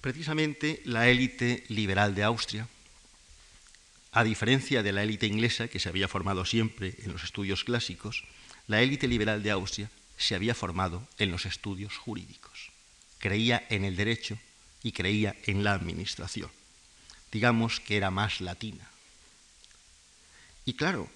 [0.00, 2.68] Precisamente la élite liberal de Austria,
[4.16, 8.24] a diferencia de la élite inglesa que se había formado siempre en los estudios clásicos,
[8.66, 12.70] la élite liberal de Austria se había formado en los estudios jurídicos.
[13.18, 14.38] Creía en el derecho
[14.82, 16.50] y creía en la administración.
[17.30, 18.88] Digamos que era más latina.
[20.64, 21.10] Y claro,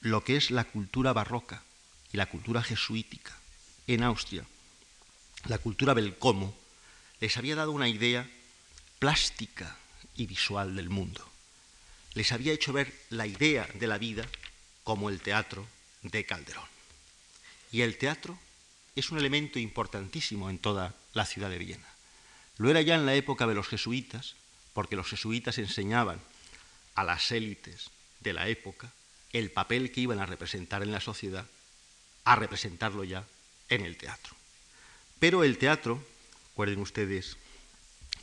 [0.00, 1.62] lo que es la cultura barroca
[2.10, 3.36] y la cultura jesuítica
[3.86, 4.46] en Austria,
[5.44, 6.56] la cultura del cómo,
[7.20, 8.26] les había dado una idea
[8.98, 9.76] plástica
[10.16, 11.29] y visual del mundo.
[12.14, 14.26] Les había hecho ver la idea de la vida
[14.84, 15.66] como el teatro
[16.02, 16.64] de Calderón.
[17.72, 18.38] Y el teatro
[18.96, 21.86] es un elemento importantísimo en toda la ciudad de Viena.
[22.58, 24.34] Lo era ya en la época de los jesuitas,
[24.72, 26.20] porque los jesuitas enseñaban
[26.94, 28.92] a las élites de la época
[29.32, 31.46] el papel que iban a representar en la sociedad,
[32.24, 33.24] a representarlo ya
[33.68, 34.34] en el teatro.
[35.20, 36.04] Pero el teatro
[36.60, 37.38] Recuerden ustedes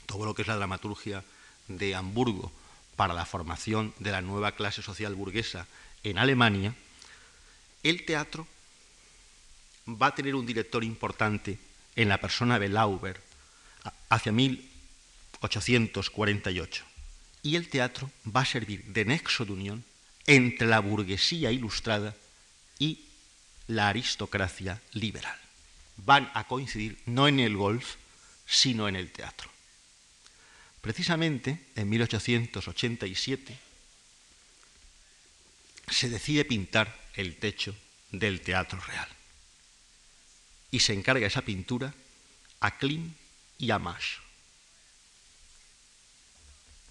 [0.06, 1.23] todo lo que es la dramaturgia
[1.67, 2.52] de Hamburgo
[2.98, 5.66] para la formación de la nueva clase social burguesa
[6.04, 6.76] en Alemania,
[7.84, 8.46] el teatro
[9.88, 11.58] va a tener un director importante
[11.96, 13.22] en la persona de Lauber
[14.10, 16.84] hacia 1848.
[17.44, 19.86] Y el teatro va a servir de nexo de unión
[20.26, 22.16] entre la burguesía ilustrada
[22.80, 23.06] y
[23.68, 25.38] la aristocracia liberal.
[25.98, 27.98] Van a coincidir no en el golf,
[28.46, 29.52] sino en el teatro.
[30.82, 33.58] Precisamente en 1887
[35.90, 37.76] se decide pintar el techo
[38.12, 39.08] del Teatro Real
[40.72, 41.94] y se encarga esa pintura
[42.60, 43.13] a Klim
[43.58, 44.18] y a Mash.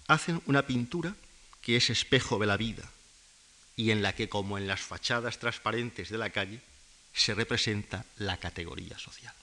[0.07, 1.15] Hacen una pintura
[1.61, 2.89] que es espejo de la vida
[3.75, 6.61] y en la que, como en las fachadas transparentes de la calle,
[7.13, 9.33] se representa la categoría social.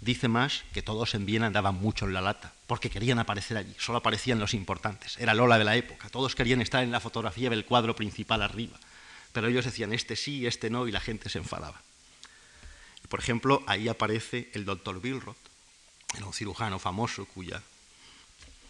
[0.00, 3.74] Dice más que todos en Viena andaban mucho en la lata, porque querían aparecer allí,
[3.78, 7.48] solo aparecían los importantes, era Lola de la época, todos querían estar en la fotografía
[7.48, 8.78] del cuadro principal arriba.
[9.32, 11.80] pero ellos decían este sí, este no, y la gente se enfadaba.
[13.08, 15.36] Por ejemplo, ahí aparece el doctor Bilroth,
[16.14, 17.62] era un cirujano famoso cuya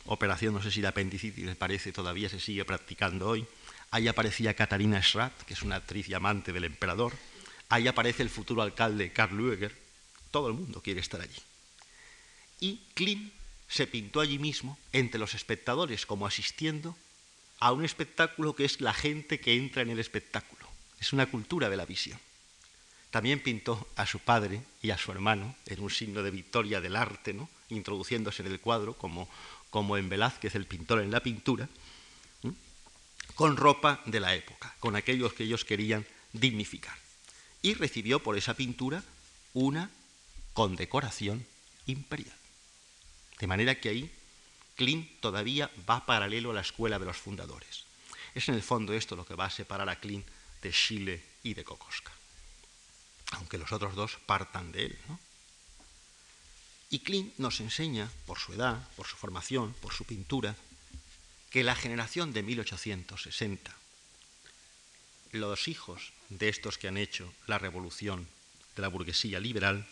[0.07, 3.47] operación, no sé si de apendicitis les parece, todavía se sigue practicando hoy.
[3.91, 7.15] Ahí aparecía Katarina Schratt, que es una actriz y amante del emperador.
[7.69, 9.77] Ahí aparece el futuro alcalde Karl Lueger.
[10.31, 11.41] Todo el mundo quiere estar allí.
[12.61, 13.31] Y Klim
[13.69, 16.97] se pintó allí mismo, entre los espectadores, como asistiendo
[17.61, 20.67] a un espectáculo que es la gente que entra en el espectáculo.
[21.01, 22.19] Es una cultura de la visión.
[23.11, 26.97] También pintó a su padre y a su hermano en un signo de victoria del
[26.97, 27.49] arte, ¿no?
[27.71, 29.29] introduciéndose en el cuadro como,
[29.71, 31.69] como en Velázquez, el pintor en la pintura,
[33.35, 36.97] con ropa de la época, con aquellos que ellos querían dignificar.
[37.63, 39.03] Y recibió por esa pintura
[39.53, 39.91] una
[40.53, 41.47] condecoración
[41.87, 42.38] imperial.
[43.39, 44.11] De manera que ahí
[44.77, 47.85] Klimt todavía va paralelo a la escuela de los fundadores.
[48.35, 50.27] Es en el fondo esto lo que va a separar a Klimt
[50.63, 52.13] de Chile y de Kokoska
[53.33, 54.99] aunque los otros dos partan de él.
[56.91, 60.57] Y Klimt nos enseña, por su edad, por su formación, por su pintura,
[61.51, 63.75] que la generación de 1860,
[65.33, 68.27] los hijos de estos que han hecho la revolución
[68.77, 69.87] de la burguesía liberal,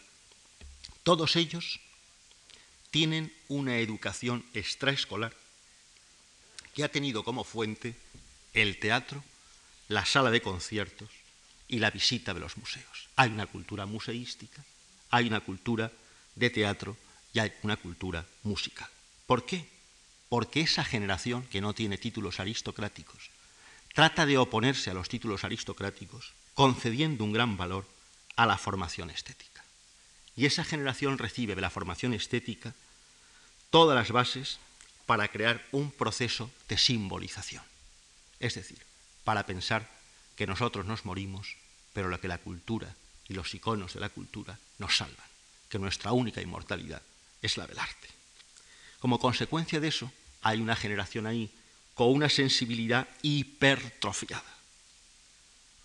[1.03, 1.81] todos ellos
[2.97, 5.35] tienen una educación extraescolar
[6.73, 7.95] que ha tenido como fuente
[8.55, 9.23] el teatro,
[9.89, 11.11] la sala de conciertos,
[11.69, 13.11] y la visita de los museos.
[13.17, 14.65] Hay una cultura museística,
[15.11, 15.93] hay una cultura
[16.37, 16.97] de teatro
[17.35, 18.89] y hay una cultura musical.
[19.27, 19.69] ¿Por qué?
[20.31, 23.29] Porque esa generación que no tiene títulos aristocráticos
[23.95, 27.87] trata de oponerse a los títulos aristocráticos, concediendo un gran valor
[28.37, 29.63] a la formación estética.
[30.35, 32.73] Y esa generación recibe de la formación estética
[33.77, 34.57] todas las bases
[35.05, 37.63] para crear un proceso de simbolización.
[38.41, 38.79] Es decir,
[39.23, 39.87] para pensar
[40.35, 41.57] que nosotros nos morimos,
[41.93, 42.97] pero lo que la cultura
[43.29, 45.29] y los iconos de la cultura nos salvan,
[45.69, 47.03] que nuestra única inmortalidad
[47.43, 48.09] es la del arte.
[48.99, 50.11] Como consecuencia de eso,
[50.41, 51.51] hay una generación ahí
[51.93, 54.57] con una sensibilidad hipertrofiada,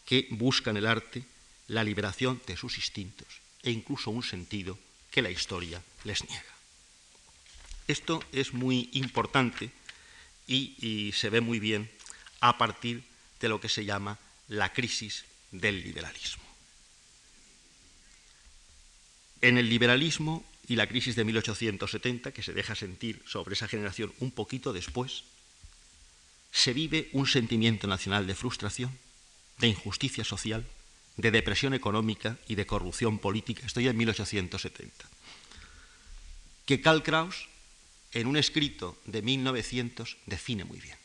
[0.06, 1.25] que busca en el arte
[1.67, 3.27] la liberación de sus instintos
[3.63, 4.80] e incluso un sentido
[5.12, 6.61] que la historia les niega.
[7.88, 9.72] Esto es muy importante
[10.48, 11.89] y, se ve muy bien
[12.39, 13.04] a partir
[13.39, 16.44] de lo que se llama la crisis del liberalismo.
[19.41, 24.13] En el liberalismo y la crisis de 1870, que se deja sentir sobre esa generación
[24.20, 25.24] un poquito después,
[26.52, 28.98] se vive un sentimiento nacional de frustración,
[29.58, 30.65] de injusticia social,
[31.17, 33.65] de depresión económica y de corrupción política.
[33.65, 35.06] Estoy en 1870.
[36.65, 37.48] Que Karl Kraus,
[38.13, 40.97] en un escrito de 1900, define muy bien.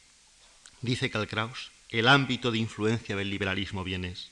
[0.82, 4.30] Dice Karl Kraus el ámbito de influencia del liberalismo vienés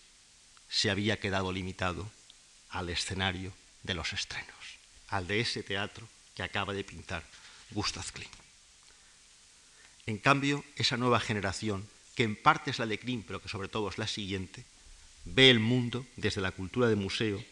[0.68, 2.10] se había quedado limitado
[2.70, 3.52] al escenario
[3.84, 7.22] de los estrenos, al de ese teatro que acaba de pintar
[7.70, 8.34] Gustav Klimt.
[10.06, 13.68] En cambio, esa nueva generación, que en parte es la de Klimt, pero que sobre
[13.68, 14.64] todo es la siguiente,
[15.24, 17.42] ve el mundo desde la cultura de museo,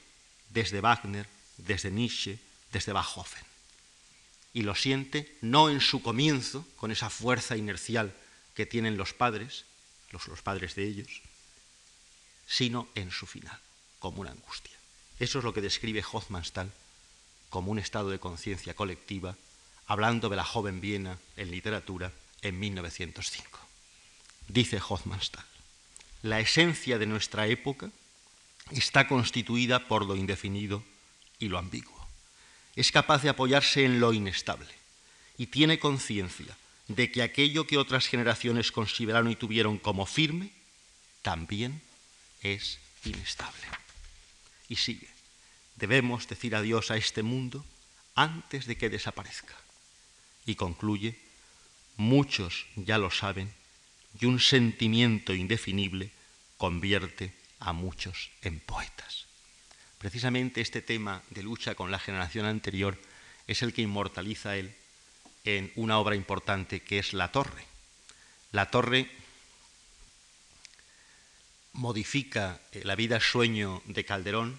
[0.50, 2.38] desde Wagner, desde Nietzsche,
[2.72, 3.51] desde Beethoven.
[4.54, 8.14] Y lo siente no en su comienzo, con esa fuerza inercial
[8.54, 9.64] que tienen los padres,
[10.10, 11.22] los, padres de ellos,
[12.46, 13.58] sino en su final,
[13.98, 14.76] como una angustia.
[15.18, 16.70] Eso es lo que describe Hofmannsthal
[17.48, 19.36] como un estado de conciencia colectiva,
[19.86, 23.58] hablando de la joven Viena en literatura en 1905.
[24.48, 25.44] Dice Hofmannsthal,
[26.22, 27.90] la esencia de nuestra época
[28.70, 30.82] está constituida por lo indefinido
[31.38, 31.91] y lo ambiguo.
[32.76, 34.72] Es capaz de apoyarse en lo inestable
[35.36, 36.56] y tiene conciencia
[36.88, 40.50] de que aquello que otras generaciones consideraron y tuvieron como firme,
[41.22, 41.80] también
[42.42, 43.66] es inestable.
[44.68, 45.08] Y sigue,
[45.76, 47.64] debemos decir adiós a este mundo
[48.14, 49.54] antes de que desaparezca.
[50.44, 51.18] Y concluye,
[51.96, 53.52] muchos ya lo saben,
[54.20, 56.10] y un sentimiento indefinible
[56.58, 59.26] convierte a muchos en poetas.
[60.02, 62.98] Precisamente este tema de lucha con la generación anterior
[63.46, 64.74] es el que inmortaliza él
[65.44, 67.64] en una obra importante que es La Torre.
[68.50, 69.08] La Torre
[71.74, 74.58] modifica eh, la vida sueño de Calderón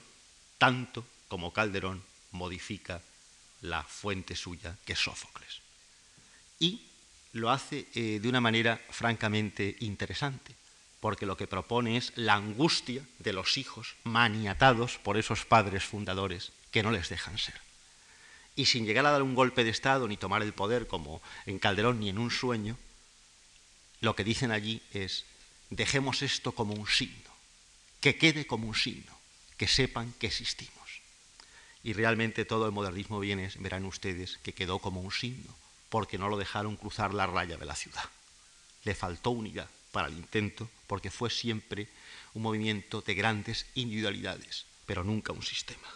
[0.58, 3.02] tanto como Calderón modifica
[3.60, 5.60] la fuente suya, que es Sófocles.
[6.58, 6.88] Y
[7.34, 10.56] lo hace eh, de una manera francamente interesante,
[11.04, 16.54] porque lo que propone es la angustia de los hijos maniatados por esos padres fundadores
[16.72, 17.60] que no les dejan ser
[18.56, 21.60] y sin llegar a dar un golpe de Estado ni tomar el poder como en
[21.60, 22.78] Calderón ni en un sueño,
[24.00, 25.26] lo que dicen allí es,
[25.70, 27.32] dejemos esto como un signo,
[28.00, 29.12] que quede como un signo,
[29.58, 31.02] que sepan que existimos.
[31.84, 35.54] Y realmente todo el modernismo viene, verán ustedes, que quedó como un signo,
[35.90, 38.06] porque no lo dejaron cruzar la raya de la ciudad.
[38.86, 41.88] Le faltó unidad para el intento, porque fue siempre
[42.34, 45.88] un movimiento de grandes individualidades, pero nunca un sistema.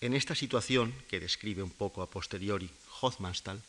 [0.00, 2.70] En esta situación, que describe un poco a posteriori
[3.02, 3.60] Hofmannsthal,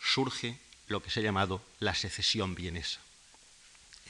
[0.00, 3.00] surge lo que se ha llamado la secesión vienesa.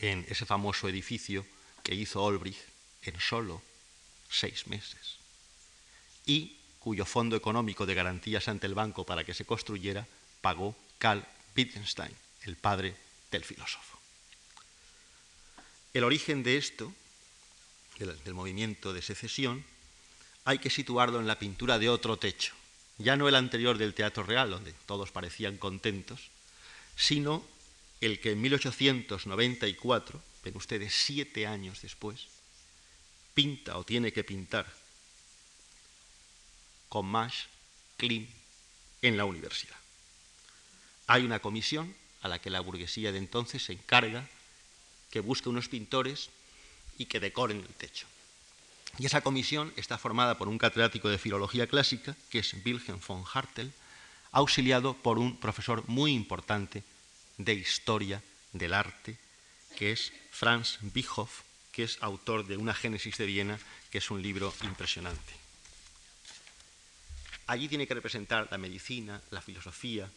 [0.01, 1.45] En ese famoso edificio
[1.83, 2.59] que hizo Olbrich
[3.03, 3.63] en solo
[4.31, 5.19] seis meses
[6.25, 10.07] y cuyo fondo económico de garantías ante el banco para que se construyera
[10.41, 11.27] pagó Karl
[11.57, 12.15] Wittgenstein,
[12.47, 12.97] el padre
[13.31, 13.99] del filósofo.
[15.93, 16.93] El origen de esto,
[17.99, 19.65] del, movimiento de secesión,
[20.45, 22.55] hay que situarlo en la pintura de otro techo,
[22.99, 26.31] ya no el anterior del Teatro Real, donde todos parecían contentos,
[26.97, 27.45] sino
[28.01, 32.27] el que en 1894, ven ustedes siete años después,
[33.35, 34.67] pinta o tiene que pintar
[36.89, 37.49] con más
[37.97, 38.27] Klim
[39.03, 39.77] en la universidad.
[41.07, 41.95] Hay una comisión
[42.27, 44.29] a la que la burguesía de entonces se encarga
[45.11, 46.29] que busque unos pintores
[46.99, 48.07] y que decoren el techo.
[48.99, 53.25] Y esa comisión está formada por un catedrático de filología clásica, que es Wilhelm von
[53.33, 53.73] Hartel,
[54.33, 56.83] auxiliado por un profesor muy importante
[57.39, 58.23] de historia
[58.53, 59.17] del arte,
[59.77, 63.59] que es Franz Bichoff, que es autor de Una Génesis de Viena,
[63.91, 65.33] que es un libro impresionante.
[67.47, 70.11] Allí tiene que representar la medicina, la filosofía,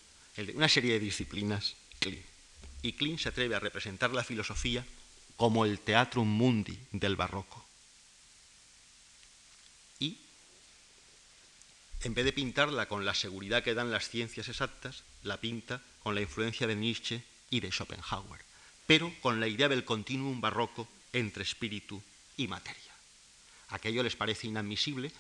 [0.56, 1.76] una serie de disciplinas
[2.82, 4.86] Y Klein se atreve a representar la filosofía
[5.36, 7.66] como el teatrum mundi del barroco.
[10.00, 10.18] Y
[12.04, 16.16] en vez de pintarla con la seguridad que dan las ciencias exactas, la pinta con
[16.16, 18.42] la influencia de Nietzsche y de Schopenhauer,
[18.88, 22.02] pero con la idea del continuum barroco entre espíritu
[22.38, 22.94] y materia.
[23.70, 25.12] Aquello les parece inadmisible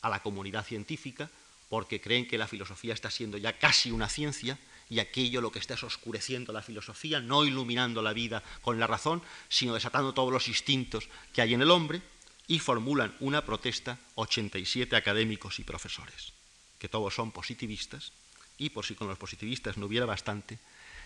[0.00, 1.30] a la comunidad científica
[1.68, 4.58] porque creen que la filosofía está siendo ya casi una ciencia
[4.92, 8.86] y aquello lo que está es oscureciendo la filosofía, no iluminando la vida con la
[8.86, 12.02] razón, sino desatando todos los instintos que hay en el hombre
[12.46, 16.34] y formulan una protesta 87 académicos y profesores,
[16.78, 18.12] que todos son positivistas
[18.58, 20.58] y por si con los positivistas no hubiera bastante,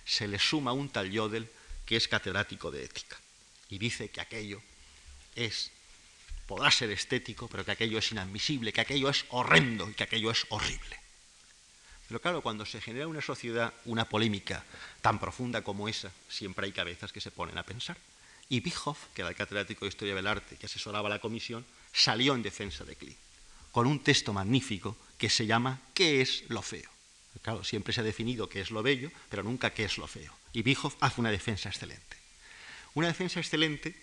[0.05, 1.49] se les suma un tal Yodel
[1.87, 3.16] que es catedrático de ética
[3.68, 4.61] y dice que aquello
[5.37, 5.70] es,
[6.49, 10.32] podrá ser estético, pero que aquello es inadmisible, que aquello es horrendo y que aquello
[10.32, 11.05] es horrible.
[12.09, 14.64] Pero claro, cuando se genera en una sociedad una polémica
[15.00, 17.96] tan profunda como esa, siempre hay cabezas que se ponen a pensar.
[18.48, 22.34] Y Bichoff, que era el catedrático de Historia del Arte que asesoraba la comisión, salió
[22.34, 23.16] en defensa de Klee,
[23.72, 26.88] con un texto magnífico que se llama ¿Qué es lo feo?
[27.42, 30.32] Claro, siempre se ha definido qué es lo bello, pero nunca qué es lo feo.
[30.52, 32.16] Y Bichoff hace una defensa excelente.
[32.94, 33.94] Una defensa excelente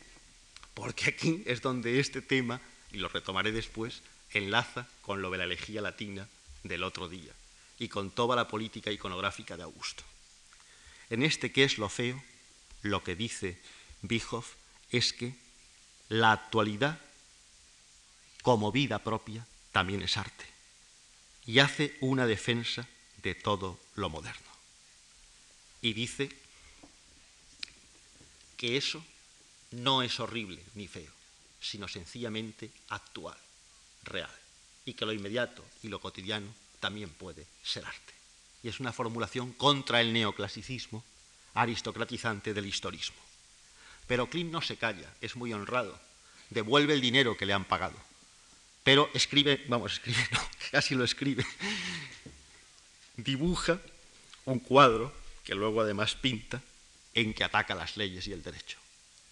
[0.74, 2.60] porque aquí es donde este tema,
[2.92, 4.02] y lo retomaré después,
[4.32, 6.28] enlaza con lo de la elegía latina
[6.64, 7.34] del otro día
[7.80, 10.04] y con toda la política iconográfica de Augusto.
[11.10, 12.22] En este ¿qué es lo feo?
[12.82, 13.60] Lo que dice
[14.02, 14.56] Bichoff
[14.92, 15.36] es que
[16.10, 17.00] la actualidad
[18.42, 20.46] como vida propia también es arte
[21.46, 24.52] y hace una defensa de todo lo moderno.
[25.82, 26.30] Y dice
[28.58, 29.04] que eso
[29.72, 31.12] no es horrible ni feo,
[31.60, 33.38] sino sencillamente actual,
[34.04, 34.32] real,
[34.86, 36.54] y que lo inmediato y lo cotidiano
[36.84, 38.14] también puede ser arte.
[38.62, 41.02] Y es una formulación contra el neoclasicismo
[41.54, 43.16] aristocratizante del historismo.
[44.06, 45.98] Pero Klim no se calla, es muy honrado,
[46.50, 47.96] devuelve el dinero que le han pagado.
[48.84, 51.46] Pero escribe, vamos, escribe, no, casi lo escribe,
[53.16, 53.80] dibuja
[54.44, 55.14] un cuadro
[55.46, 56.62] que luego además pinta
[57.14, 58.78] en que ataca las leyes y el derecho,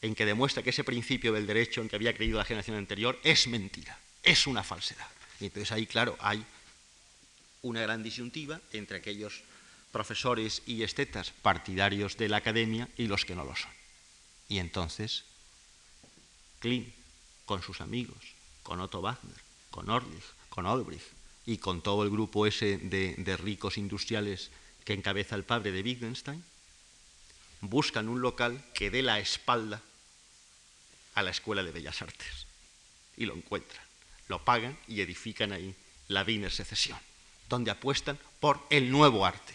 [0.01, 3.19] en que demuestra que ese principio del derecho en que había creído la generación anterior
[3.25, 5.09] es mentira, es una falsedad.
[5.41, 6.45] Y entonces ahí, claro, hay
[7.61, 9.43] una gran disyuntiva entre aquellos
[9.91, 13.71] profesores y estetas partidarios de la academia y los que no lo son.
[14.49, 15.25] Y entonces,
[16.59, 16.91] Klim,
[17.45, 18.17] con sus amigos,
[18.63, 19.35] con Otto Wagner,
[19.69, 21.03] con Orlich, con Olbrich
[21.45, 24.51] y con todo el grupo ese de, de ricos industriales
[24.83, 26.43] que encabeza el padre de Wittgenstein,
[27.61, 29.81] buscan un local que dé la espalda
[31.13, 32.47] a la Escuela de Bellas Artes.
[33.17, 33.83] Y lo encuentran,
[34.27, 35.75] lo pagan y edifican ahí
[36.07, 36.97] la Wiener Secesión,
[37.51, 39.53] donde apuestan por el nuevo arte.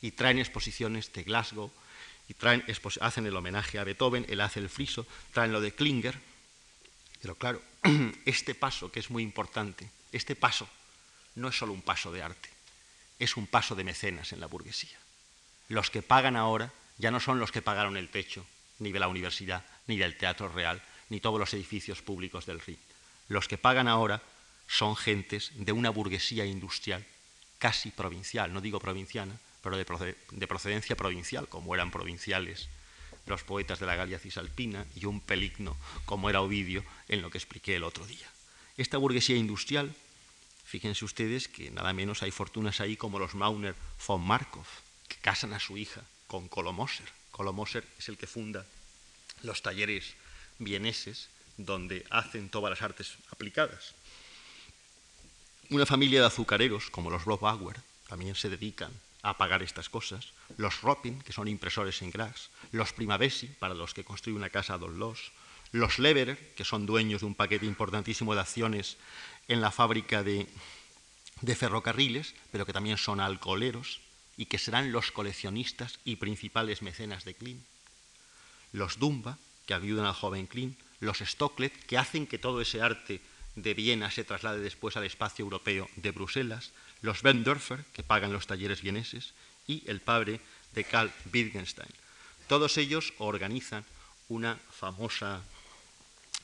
[0.00, 1.72] Y traen exposiciones de Glasgow,
[2.28, 2.62] y traen,
[3.00, 6.20] hacen el homenaje a Beethoven, él hace el friso, traen lo de Klinger.
[7.20, 7.60] Pero claro,
[8.26, 10.68] este paso, que es muy importante, este paso
[11.34, 12.50] no es solo un paso de arte,
[13.18, 14.96] es un paso de mecenas en la burguesía.
[15.68, 18.46] Los que pagan ahora ya no son los que pagaron el techo,
[18.78, 22.78] ni de la universidad, ni del Teatro Real, ni todos los edificios públicos del Rin.
[23.28, 24.22] Los que pagan ahora
[24.66, 27.04] son gentes de una burguesía industrial
[27.58, 32.68] casi provincial, no digo provinciana, pero de procedencia provincial, como eran provinciales
[33.26, 37.38] los poetas de la Galia Cisalpina y un peligno como era Ovidio en lo que
[37.38, 38.26] expliqué el otro día.
[38.76, 39.94] Esta burguesía industrial,
[40.64, 43.74] fíjense ustedes que nada menos hay fortunas ahí como los Mauner
[44.06, 44.66] von Markov,
[45.08, 47.08] que casan a su hija con Kolomoser.
[47.30, 48.64] Kolomoser es el que funda
[49.42, 50.14] los talleres
[50.58, 53.94] vieneses donde hacen todas las artes aplicadas.
[55.70, 57.76] Una familia de azucareros, como los Bauer,
[58.08, 58.90] también se dedican
[59.22, 60.32] a pagar estas cosas.
[60.56, 62.48] Los Ropin, que son impresores en Gras.
[62.72, 65.30] Los Primavesi, para los que construyen una casa a Don Los.
[65.72, 68.96] Los Leverer, que son dueños de un paquete importantísimo de acciones
[69.46, 70.46] en la fábrica de,
[71.42, 74.00] de ferrocarriles, pero que también son alcoholeros
[74.38, 77.62] y que serán los coleccionistas y principales mecenas de Klein.
[78.72, 80.78] Los Dumba, que ayudan al joven Klein.
[81.00, 83.20] Los Stocklet, que hacen que todo ese arte
[83.62, 88.46] de Viena se traslade después al espacio europeo de Bruselas los Bendorfer, que pagan los
[88.46, 89.32] talleres vieneses,
[89.66, 90.40] y el padre
[90.74, 91.90] de Karl Wittgenstein.
[92.48, 93.84] Todos ellos organizan
[94.28, 95.42] una famosa,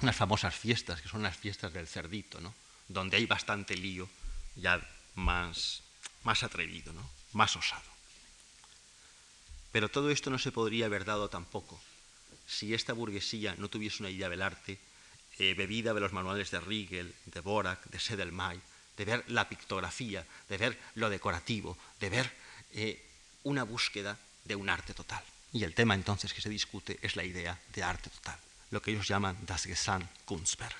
[0.01, 2.55] unas famosas fiestas, que son las fiestas del cerdito, ¿no?
[2.89, 4.09] donde hay bastante lío
[4.57, 4.81] ya
[5.15, 5.83] más,
[6.23, 7.09] más atrevido, ¿no?
[7.33, 7.83] más osado.
[9.73, 11.81] Pero todo esto no se podría haber dado tampoco
[12.47, 14.79] si esta burguesía no tuviese una idea del arte
[15.39, 18.61] eh, bebida de los manuales de Riegel, de Borac, de Sedelmay,
[18.97, 22.33] de ver la pictografía, de ver lo decorativo, de ver
[22.75, 23.03] eh,
[23.43, 25.23] una búsqueda de un arte total.
[25.53, 28.39] Y el tema entonces que se discute es la idea de arte total,
[28.71, 30.77] lo que ellos llaman das Gesamtkunstwerk.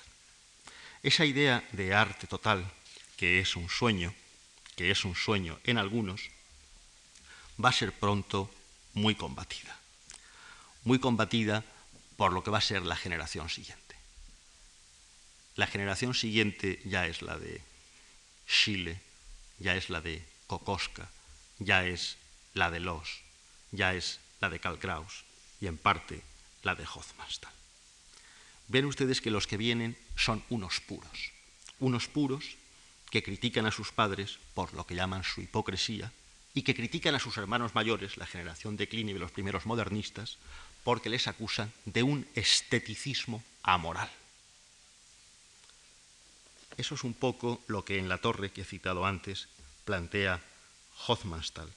[1.03, 2.65] Esa idea de arte total,
[3.15, 4.13] que es un sueño,
[4.75, 6.29] que es un sueño en algunos,
[7.63, 8.49] va a ser pronto
[8.93, 9.77] muy combatida.
[10.83, 11.63] Muy combatida
[12.17, 13.84] por lo que va a ser la generación siguiente.
[15.55, 17.61] La generación siguiente ya es la de
[18.47, 18.99] Chile,
[19.59, 21.09] ya es la de Kokoska,
[21.59, 22.17] ya es
[22.53, 23.21] la de Los,
[23.71, 25.23] ya es la de Kalkraus
[25.61, 26.21] y en parte
[26.63, 27.53] la de Hofmannsthal.
[28.67, 31.31] Ven ustedes que los que vienen son unos puros,
[31.79, 32.57] unos puros
[33.09, 36.11] que critican a sus padres por lo que llaman su hipocresía
[36.53, 40.37] y que critican a sus hermanos mayores, la generación de Clini y los primeros modernistas,
[40.83, 44.09] porque les acusan de un esteticismo amoral.
[46.77, 49.47] Eso es un poco lo que en la torre que he citado antes
[49.85, 50.41] plantea
[51.07, 51.69] Hofmannsthal.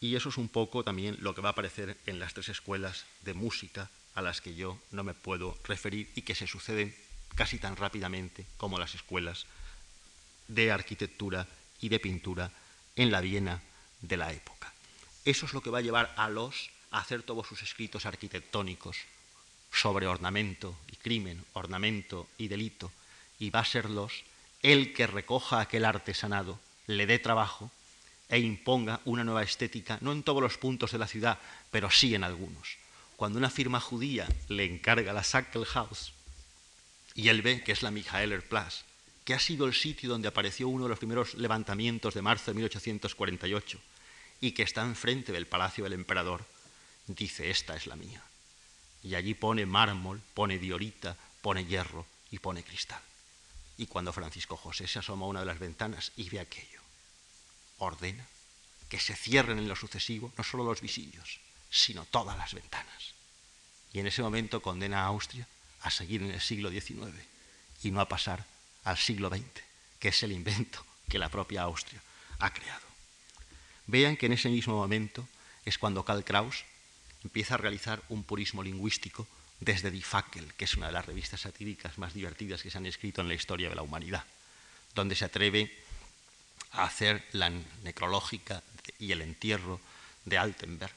[0.00, 3.06] Y eso es un poco también lo que va a aparecer en las tres escuelas
[3.22, 6.94] de música a las que yo no me puedo referir y que se suceden
[7.34, 9.46] casi tan rápidamente como las escuelas
[10.48, 11.46] de arquitectura
[11.80, 12.50] y de pintura
[12.96, 13.62] en la Viena
[14.02, 14.72] de la época.
[15.24, 18.98] Eso es lo que va a llevar a los a hacer todos sus escritos arquitectónicos
[19.72, 22.92] sobre ornamento y crimen, ornamento y delito,
[23.42, 24.22] y va a serlos
[24.62, 27.72] el que recoja aquel artesanado, le dé trabajo
[28.28, 31.40] e imponga una nueva estética, no en todos los puntos de la ciudad,
[31.72, 32.78] pero sí en algunos.
[33.16, 36.12] Cuando una firma judía le encarga la Sackelhaus
[37.16, 38.84] y él ve que es la Michaelerplatz,
[39.24, 42.54] que ha sido el sitio donde apareció uno de los primeros levantamientos de marzo de
[42.54, 43.80] 1848
[44.40, 46.44] y que está enfrente del palacio del emperador,
[47.08, 48.22] dice, esta es la mía.
[49.02, 53.02] Y allí pone mármol, pone diorita, pone hierro y pone cristal.
[53.82, 56.80] Y cuando Francisco José se asoma a una de las ventanas y ve aquello,
[57.78, 58.24] ordena
[58.88, 63.14] que se cierren en lo sucesivo no solo los visillos, sino todas las ventanas.
[63.92, 65.48] Y en ese momento condena a Austria
[65.80, 67.12] a seguir en el siglo XIX
[67.82, 68.46] y no a pasar
[68.84, 69.42] al siglo XX,
[69.98, 72.00] que es el invento que la propia Austria
[72.38, 72.86] ha creado.
[73.88, 75.26] Vean que en ese mismo momento
[75.64, 76.62] es cuando Karl Kraus
[77.24, 79.26] empieza a realizar un purismo lingüístico
[79.64, 82.86] desde Die Fackel, que es una de las revistas satíricas más divertidas que se han
[82.86, 84.24] escrito en la historia de la humanidad,
[84.94, 85.72] donde se atreve
[86.72, 87.50] a hacer la
[87.84, 88.62] necrológica
[88.98, 89.80] y el entierro
[90.24, 90.94] de Altenberg.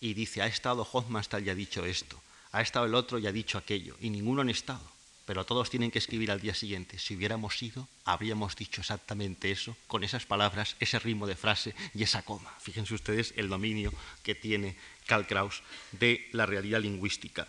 [0.00, 2.20] Y dice, ha estado Hofmannsthal y ha dicho esto,
[2.50, 4.91] ha estado el otro y ha dicho aquello, y ninguno han estado,
[5.26, 6.98] pero todos tienen que escribir al día siguiente.
[6.98, 12.02] Si hubiéramos ido, habríamos dicho exactamente eso, con esas palabras, ese ritmo de frase y
[12.02, 12.52] esa coma.
[12.60, 13.92] Fíjense ustedes el dominio
[14.22, 15.62] que tiene Karl Kraus
[15.92, 17.46] de la realidad lingüística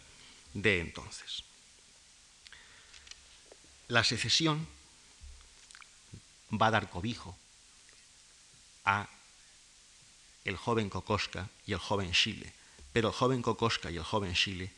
[0.53, 1.43] de entonces.
[3.87, 4.67] La secesión
[6.51, 7.37] va a dar cobijo
[8.85, 9.09] a
[10.45, 12.53] el joven Kokoska y el joven Chile,
[12.91, 14.71] pero el joven Kokoska y el joven Chile,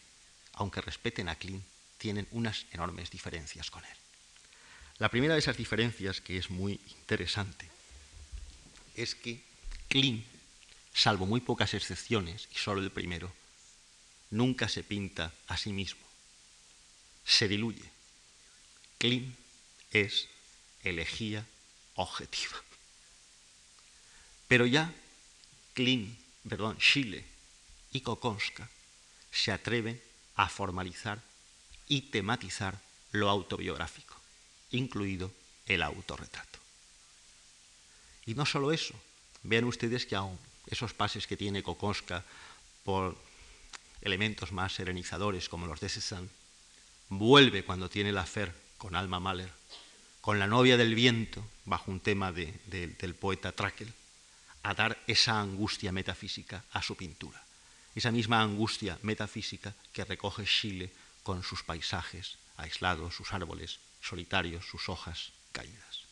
[0.53, 1.63] aunque respeten a Klein,
[1.97, 3.97] tienen unas enormes diferencias con él.
[4.97, 7.69] La primera de esas diferencias, que es muy interesante,
[8.95, 9.43] es que
[9.89, 10.25] Klein
[10.93, 13.31] salvo muy pocas excepciones, y solo el primero,
[14.31, 16.01] nunca se pinta a sí mismo,
[17.25, 17.83] se diluye.
[18.97, 19.35] Klim
[19.91, 20.29] es
[20.83, 21.45] elegía
[21.95, 22.63] objetiva.
[24.47, 24.93] Pero ya
[25.73, 26.15] Klim,
[26.47, 27.25] perdón, Chile
[27.91, 28.69] y Kokonska
[29.31, 30.01] se atreven
[30.35, 31.21] a formalizar
[31.87, 32.79] y tematizar
[33.11, 34.15] lo autobiográfico,
[34.71, 35.31] incluido
[35.65, 36.59] el autorretrato.
[38.25, 38.93] Y no solo eso,
[39.43, 42.23] vean ustedes que aún esos pases que tiene Kokonska
[42.83, 43.17] por
[44.01, 46.29] elementos más serenizadores como los de Cézanne,
[47.09, 49.51] vuelve cuando tiene la fer con Alma Mahler,
[50.21, 53.85] con la novia del viento, bajo un tema del poeta Trakl,
[54.63, 57.41] a dar esa angustia metafísica a su pintura.
[57.93, 60.89] Esa misma angustia metafísica que recoge Chile
[61.25, 66.05] con sus paisajes aislados, sus árboles solitarios, sus hojas caídas.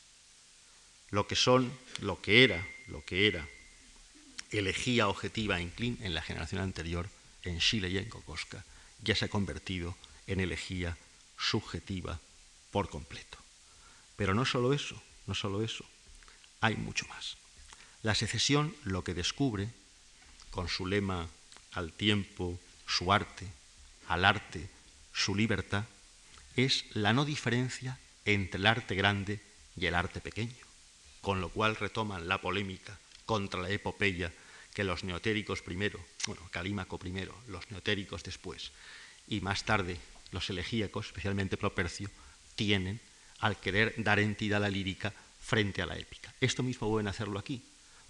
[1.11, 3.47] Lo que son, lo que era, lo que era
[4.49, 7.07] elegía objetiva en en la generación anterior,
[7.43, 8.65] en Chile y en Kokoska,
[9.03, 9.95] ya se ha convertido
[10.25, 10.97] en elegía
[11.37, 12.19] subjetiva
[12.71, 13.37] por completo.
[14.15, 15.85] Pero no solo eso, no solo eso,
[16.59, 17.37] hay mucho más.
[18.01, 19.69] La secesión lo que descubre,
[20.49, 21.29] con su lema
[21.71, 23.47] al tiempo, su arte,
[24.07, 24.72] al arte,
[25.13, 25.85] su libertad,
[26.55, 29.41] es la no diferencia entre el arte grande
[29.77, 30.65] y el arte pequeño,
[31.21, 34.31] con lo cual retoman la polémica contra la epopeya
[34.73, 38.71] que los neotéricos primero, bueno, Calímaco primero, los neotéricos después,
[39.27, 39.97] y más tarde
[40.31, 42.09] los elegíacos, especialmente Propercio,
[42.55, 42.99] tienen
[43.39, 46.33] al querer dar entidad a la lírica frente a la épica.
[46.41, 47.61] Esto mismo pueden hacerlo aquí,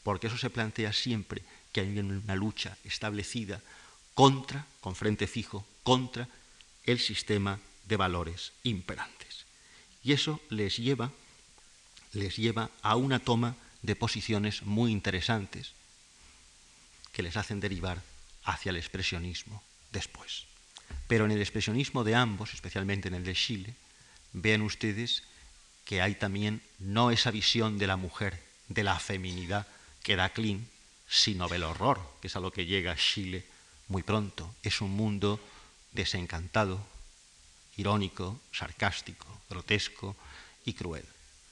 [0.03, 1.41] porque eso se plantea siempre
[1.71, 3.61] que hay una lucha establecida
[4.13, 6.27] contra, con frente fijo, contra
[6.85, 9.45] el sistema de valores imperantes.
[10.03, 11.11] Y eso les lleva,
[12.11, 15.73] les lleva a una toma de posiciones muy interesantes
[17.11, 18.01] que les hacen derivar
[18.43, 20.45] hacia el expresionismo después.
[21.07, 23.75] Pero en el expresionismo de ambos, especialmente en el de Chile,
[24.33, 25.23] vean ustedes
[25.85, 29.67] que hay también no esa visión de la mujer, de la feminidad
[30.01, 30.67] que da Klein,
[31.07, 33.45] sino del horror, que es a lo que llega Chile
[33.87, 34.55] muy pronto.
[34.63, 35.39] Es un mundo
[35.93, 36.85] desencantado,
[37.77, 40.15] irónico, sarcástico, grotesco
[40.65, 41.05] y cruel.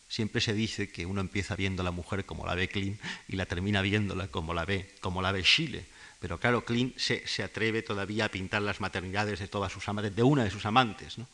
[0.10, 3.38] Siempre se dice que uno empieza viendo a la mujer como la ve Klein y
[3.38, 5.86] la termina viéndola como la ve, como la ve Chile.
[6.20, 10.24] Pero claro, Klein se, atreve todavía a pintar las maternidades de todas sus amantes, de
[10.24, 11.28] una de sus amantes, ¿no?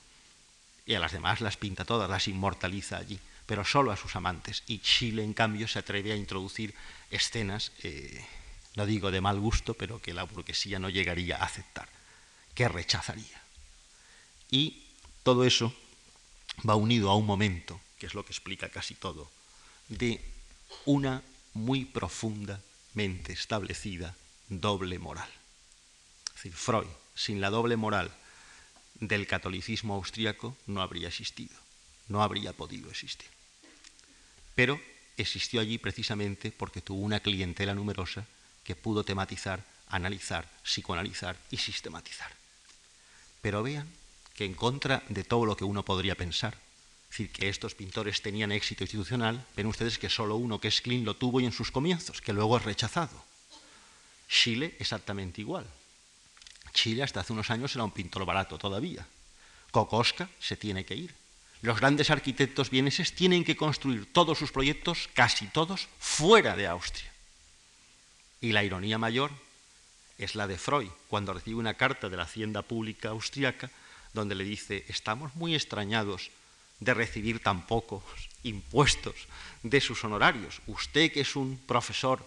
[0.85, 4.63] Y a las demás las pinta todas, las inmortaliza allí, pero solo a sus amantes.
[4.67, 6.73] Y Chile, en cambio, se atreve a introducir
[7.11, 8.23] escenas, eh,
[8.75, 11.89] no digo de mal gusto, pero que la burguesía no llegaría a aceptar,
[12.57, 13.39] que rechazaría.
[14.49, 14.81] Y
[15.21, 15.71] todo eso
[16.67, 19.29] va unido a un momento que es lo que explica casi todo,
[19.89, 20.19] de
[20.85, 21.21] una
[21.53, 24.15] muy profundamente establecida
[24.49, 25.29] doble moral.
[26.29, 28.11] Es decir, Freud, sin la doble moral
[28.95, 31.55] del catolicismo austríaco, no habría existido,
[32.07, 33.29] no habría podido existir.
[34.55, 34.81] Pero
[35.15, 38.25] existió allí precisamente porque tuvo una clientela numerosa
[38.63, 42.36] que pudo tematizar, analizar, psicoanalizar y sistematizar.
[43.41, 43.87] Pero vean
[44.35, 48.21] que en contra de todo lo que uno podría pensar, es decir, que estos pintores
[48.21, 51.51] tenían éxito institucional, ven ustedes que solo uno, que es Klein, lo tuvo y en
[51.51, 53.23] sus comienzos, que luego es rechazado.
[54.27, 55.65] Chile exactamente igual.
[56.73, 59.07] Chile hasta hace unos años era un pintor barato todavía.
[59.71, 61.15] Kokoska se tiene que ir.
[61.61, 67.11] Los grandes arquitectos vieneses tienen que construir todos sus proyectos, casi todos, fuera de Austria.
[68.41, 69.31] Y la ironía mayor
[70.17, 73.69] es la de Freud, cuando recibe una carta de la Hacienda Pública Austriaca,
[74.13, 76.31] donde le dice, estamos muy extrañados
[76.79, 78.03] de recibir tan pocos
[78.43, 79.15] impuestos
[79.63, 80.61] de sus honorarios.
[80.67, 82.25] Usted que es un profesor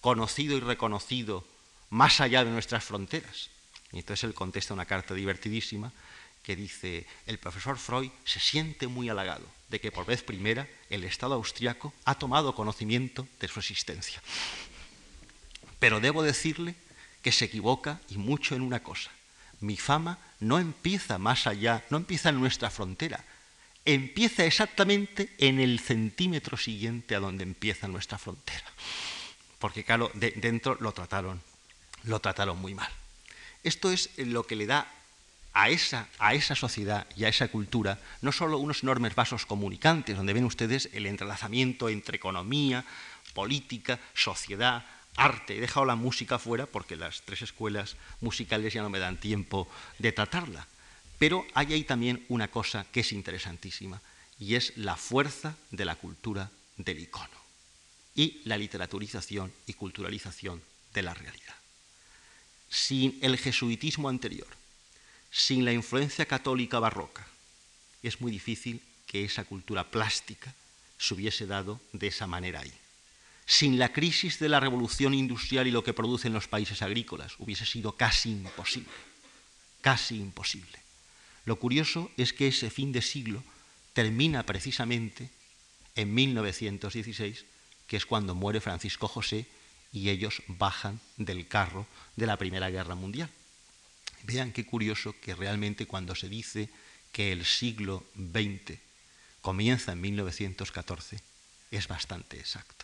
[0.00, 1.44] conocido y reconocido
[1.90, 3.50] más allá de nuestras fronteras.
[3.92, 5.92] Y entonces él contesta una carta divertidísima
[6.42, 11.04] que dice, el profesor Freud se siente muy halagado de que por vez primera el
[11.04, 14.22] Estado austriaco ha tomado conocimiento de su existencia.
[15.78, 16.74] Pero debo decirle
[17.24, 19.10] que se equivoca y mucho en una cosa.
[19.60, 23.24] Mi fama no empieza más allá, no empieza en nuestra frontera,
[23.86, 28.66] empieza exactamente en el centímetro siguiente a donde empieza nuestra frontera.
[29.58, 31.40] Porque claro, dentro lo trataron,
[32.02, 32.92] lo trataron muy mal.
[33.62, 34.86] Esto es lo que le da
[35.54, 40.14] a esa, a esa sociedad y a esa cultura no solo unos enormes vasos comunicantes,
[40.14, 42.84] donde ven ustedes el entrelazamiento entre economía,
[43.32, 44.84] política, sociedad,
[45.16, 45.56] arte.
[45.56, 49.68] He dejado la música fuera porque las tres escuelas musicales ya no me dan tiempo
[49.98, 50.66] de tratarla.
[51.18, 54.00] Pero hay ahí también una cosa que es interesantísima,
[54.38, 57.38] y es la fuerza de la cultura del icono
[58.16, 60.60] y la literaturización y culturalización
[60.92, 61.54] de la realidad.
[62.74, 64.48] sin el jesuitismo anterior,
[65.30, 67.24] sin la influencia católica barroca,
[68.02, 70.52] es muy difícil que esa cultura plástica
[70.98, 72.72] se hubiese dado de esa manera ahí.
[73.46, 77.66] Sin la crisis de la revolución industrial y lo que producen los países agrícolas, hubiese
[77.66, 78.92] sido casi imposible,
[79.80, 80.78] casi imposible.
[81.44, 83.42] Lo curioso es que ese fin de siglo
[83.92, 85.30] termina precisamente
[85.94, 87.44] en 1916,
[87.86, 89.46] que es cuando muere Francisco José
[89.92, 91.86] y ellos bajan del carro
[92.16, 93.30] de la Primera Guerra Mundial.
[94.24, 96.70] Vean qué curioso que realmente cuando se dice
[97.12, 98.78] que el siglo XX
[99.40, 101.20] comienza en 1914,
[101.70, 102.83] es bastante exacto.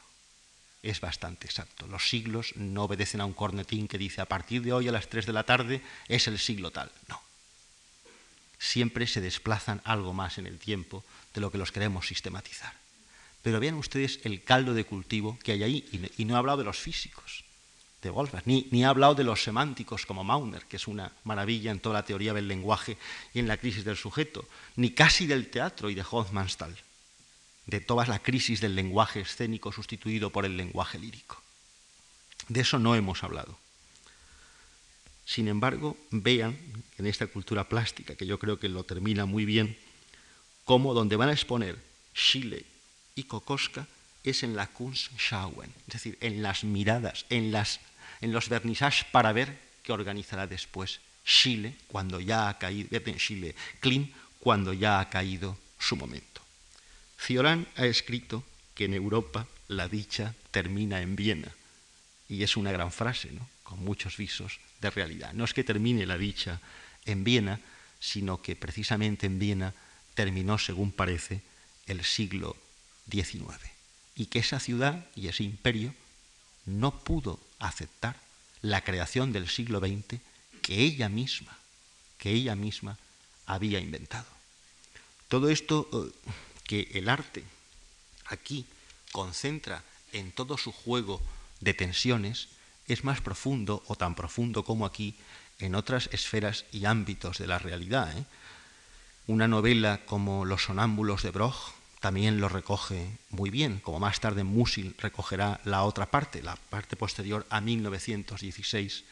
[0.82, 1.86] Es bastante exacto.
[1.86, 5.08] Los siglos no obedecen a un cornetín que dice a partir de hoy a las
[5.08, 6.90] 3 de la tarde es el siglo tal.
[7.08, 7.20] No.
[8.58, 11.04] Siempre se desplazan algo más en el tiempo
[11.34, 12.72] de lo que los queremos sistematizar.
[13.42, 16.64] Pero vean ustedes el caldo de cultivo que hay ahí, y no he hablado de
[16.64, 17.44] los físicos
[18.02, 21.70] de Wolfgang, ni, ni, ha hablado de los semánticos como Mauner, que es una maravilla
[21.70, 22.96] en toda la teoría del lenguaje
[23.34, 26.74] y en la crisis del sujeto, ni casi del teatro y de Hofmannsthal,
[27.70, 31.40] de toda la crisis del lenguaje escénico sustituido por el lenguaje lírico.
[32.48, 33.56] De eso no hemos hablado.
[35.24, 36.58] Sin embargo, vean
[36.98, 39.78] en esta cultura plástica, que yo creo que lo termina muy bien,
[40.64, 41.78] cómo donde van a exponer
[42.14, 42.64] Schiele
[43.14, 43.86] y Kokoska
[44.24, 47.80] es en la Kunstschauen, es decir, en las miradas, en las
[48.20, 54.12] en los vernissages para ver qué organizará después Chile cuando ya ha caído, Chile, Klein,
[54.40, 56.42] cuando ya ha caído su momento.
[57.20, 58.44] Cioran ha escrito
[58.74, 61.52] que en Europa la dicha termina en Viena,
[62.28, 63.46] y es una gran frase, ¿no?
[63.62, 65.32] con muchos visos de realidad.
[65.34, 66.60] No es que termine la dicha
[67.04, 67.60] en Viena,
[68.00, 69.74] sino que precisamente en Viena
[70.14, 71.42] terminó, según parece,
[71.86, 72.56] el siglo
[73.10, 73.44] XIX,
[74.16, 75.94] y que esa ciudad y ese imperio
[76.64, 78.16] no pudo aceptar
[78.62, 80.20] la creación del siglo XX
[80.62, 81.56] que ella misma,
[82.18, 82.98] que ella misma
[83.46, 84.26] había inventado.
[85.28, 86.30] Todo esto eh,
[86.70, 87.42] que el arte
[88.26, 88.64] aquí
[89.10, 91.20] concentra en todo su juego
[91.58, 92.46] de tensiones
[92.86, 95.16] es más profundo o tan profundo como aquí
[95.58, 98.16] en otras esferas y ámbitos de la realidad.
[98.16, 98.24] ¿eh?
[99.26, 104.44] Una novela como Los sonámbulos de Broch también lo recoge muy bien, como más tarde
[104.44, 109.02] Musil recogerá la otra parte, la parte posterior a 1916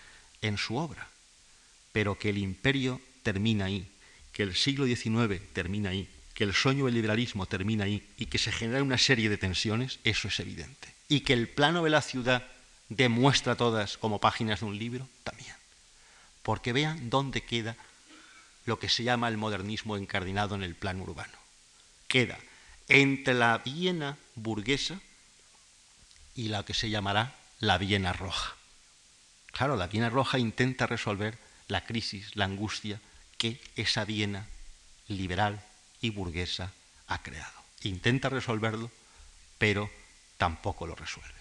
[0.43, 1.09] en su obra.
[1.91, 3.91] Pero que el imperio termina ahí,
[4.31, 8.39] que el siglo XIX termina ahí, que el sueño del liberalismo termina ahí y que
[8.39, 10.95] se genera una serie de tensiones, eso es evidente.
[11.09, 12.47] Y que el plano de la ciudad
[12.89, 15.57] demuestra todas como páginas de un libro, también.
[16.45, 17.77] Porque vean dónde queda
[18.67, 21.37] lo que se llama el modernismo encardinado en el plano urbano.
[22.07, 22.39] Queda
[22.87, 25.01] entre la Viena burguesa
[26.37, 28.55] y la que se llamará la Viena roja.
[29.51, 31.37] Claro, la Viena roja intenta resolver
[31.67, 33.01] la crisis, la angustia
[33.39, 34.47] que esa Viena
[35.09, 35.65] liberal
[36.01, 36.73] y burguesa
[37.07, 37.59] ha creado.
[37.83, 38.91] Intenta resolverlo,
[39.59, 39.91] pero
[40.37, 41.35] tampoco lo resuelve.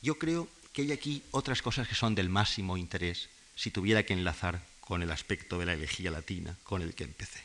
[0.00, 4.14] Yo creo que hay aquí otras cosas que son del máximo interés si tuviera que
[4.14, 7.40] enlazar con el aspecto de la elegía latina con el que empecé.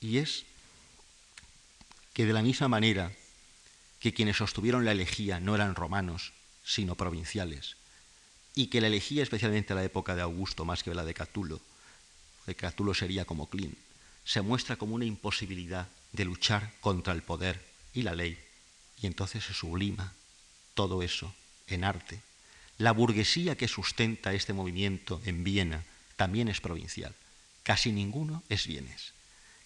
[0.00, 0.44] Y es
[2.12, 3.12] que de la misma manera
[4.00, 6.32] que quienes sostuvieron la elegía no eran romanos,
[6.64, 7.76] sino provinciales,
[8.54, 11.60] y que la elegía, especialmente a la época de Augusto, más que la de Catulo,
[12.46, 13.76] de Catulo sería como Clin,
[14.24, 18.38] se muestra como una imposibilidad de luchar contra el poder y la ley,
[19.00, 20.12] y entonces se sublima
[20.74, 21.34] todo eso
[21.66, 22.20] en arte.
[22.78, 25.84] La burguesía que sustenta este movimiento en Viena
[26.16, 27.14] también es provincial.
[27.62, 29.12] Casi ninguno es bienes.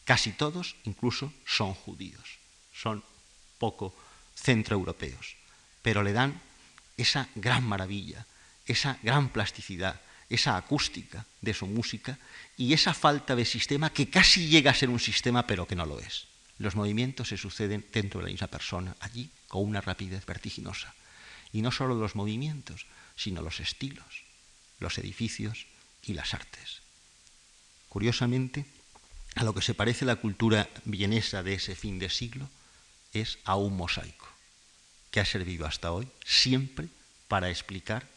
[0.05, 2.39] Casi todos incluso son judíos
[2.79, 3.03] son
[3.59, 3.95] poco
[4.37, 5.35] centroeuropeos,
[5.83, 6.41] pero le dan
[6.97, 8.27] esa gran maravilla,
[8.67, 12.19] esa gran plasticidad, esa acústica de su música
[12.57, 15.87] y esa falta de sistema que casi llega a ser un sistema pero que no
[15.87, 16.27] lo es.
[16.59, 20.95] Los movimientos se suceden dentro de la misma persona, allí con una rapidez vertiginosa.
[21.53, 24.25] Y no solo los movimientos, sino los estilos,
[24.81, 25.67] los edificios
[26.03, 26.83] y las artes.
[27.89, 28.67] Curiosamente,
[29.37, 32.51] a lo que se parece la cultura vienesa de ese fin de siglo
[33.13, 34.29] es a un mosaico
[35.11, 36.89] que ha servido hasta hoy siempre
[37.29, 38.09] para explicar,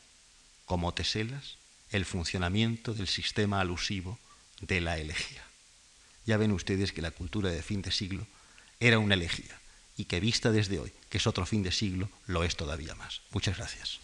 [0.66, 1.58] como teselas,
[1.92, 4.20] el funcionamiento del sistema alusivo
[4.62, 5.44] de la elegía.
[6.26, 8.26] Ya ven ustedes que la cultura de fin de siglo
[8.80, 9.60] era una elegía
[9.98, 13.22] y que vista desde hoy, que es otro fin de siglo, lo es todavía más.
[13.32, 14.00] Muchas gracias.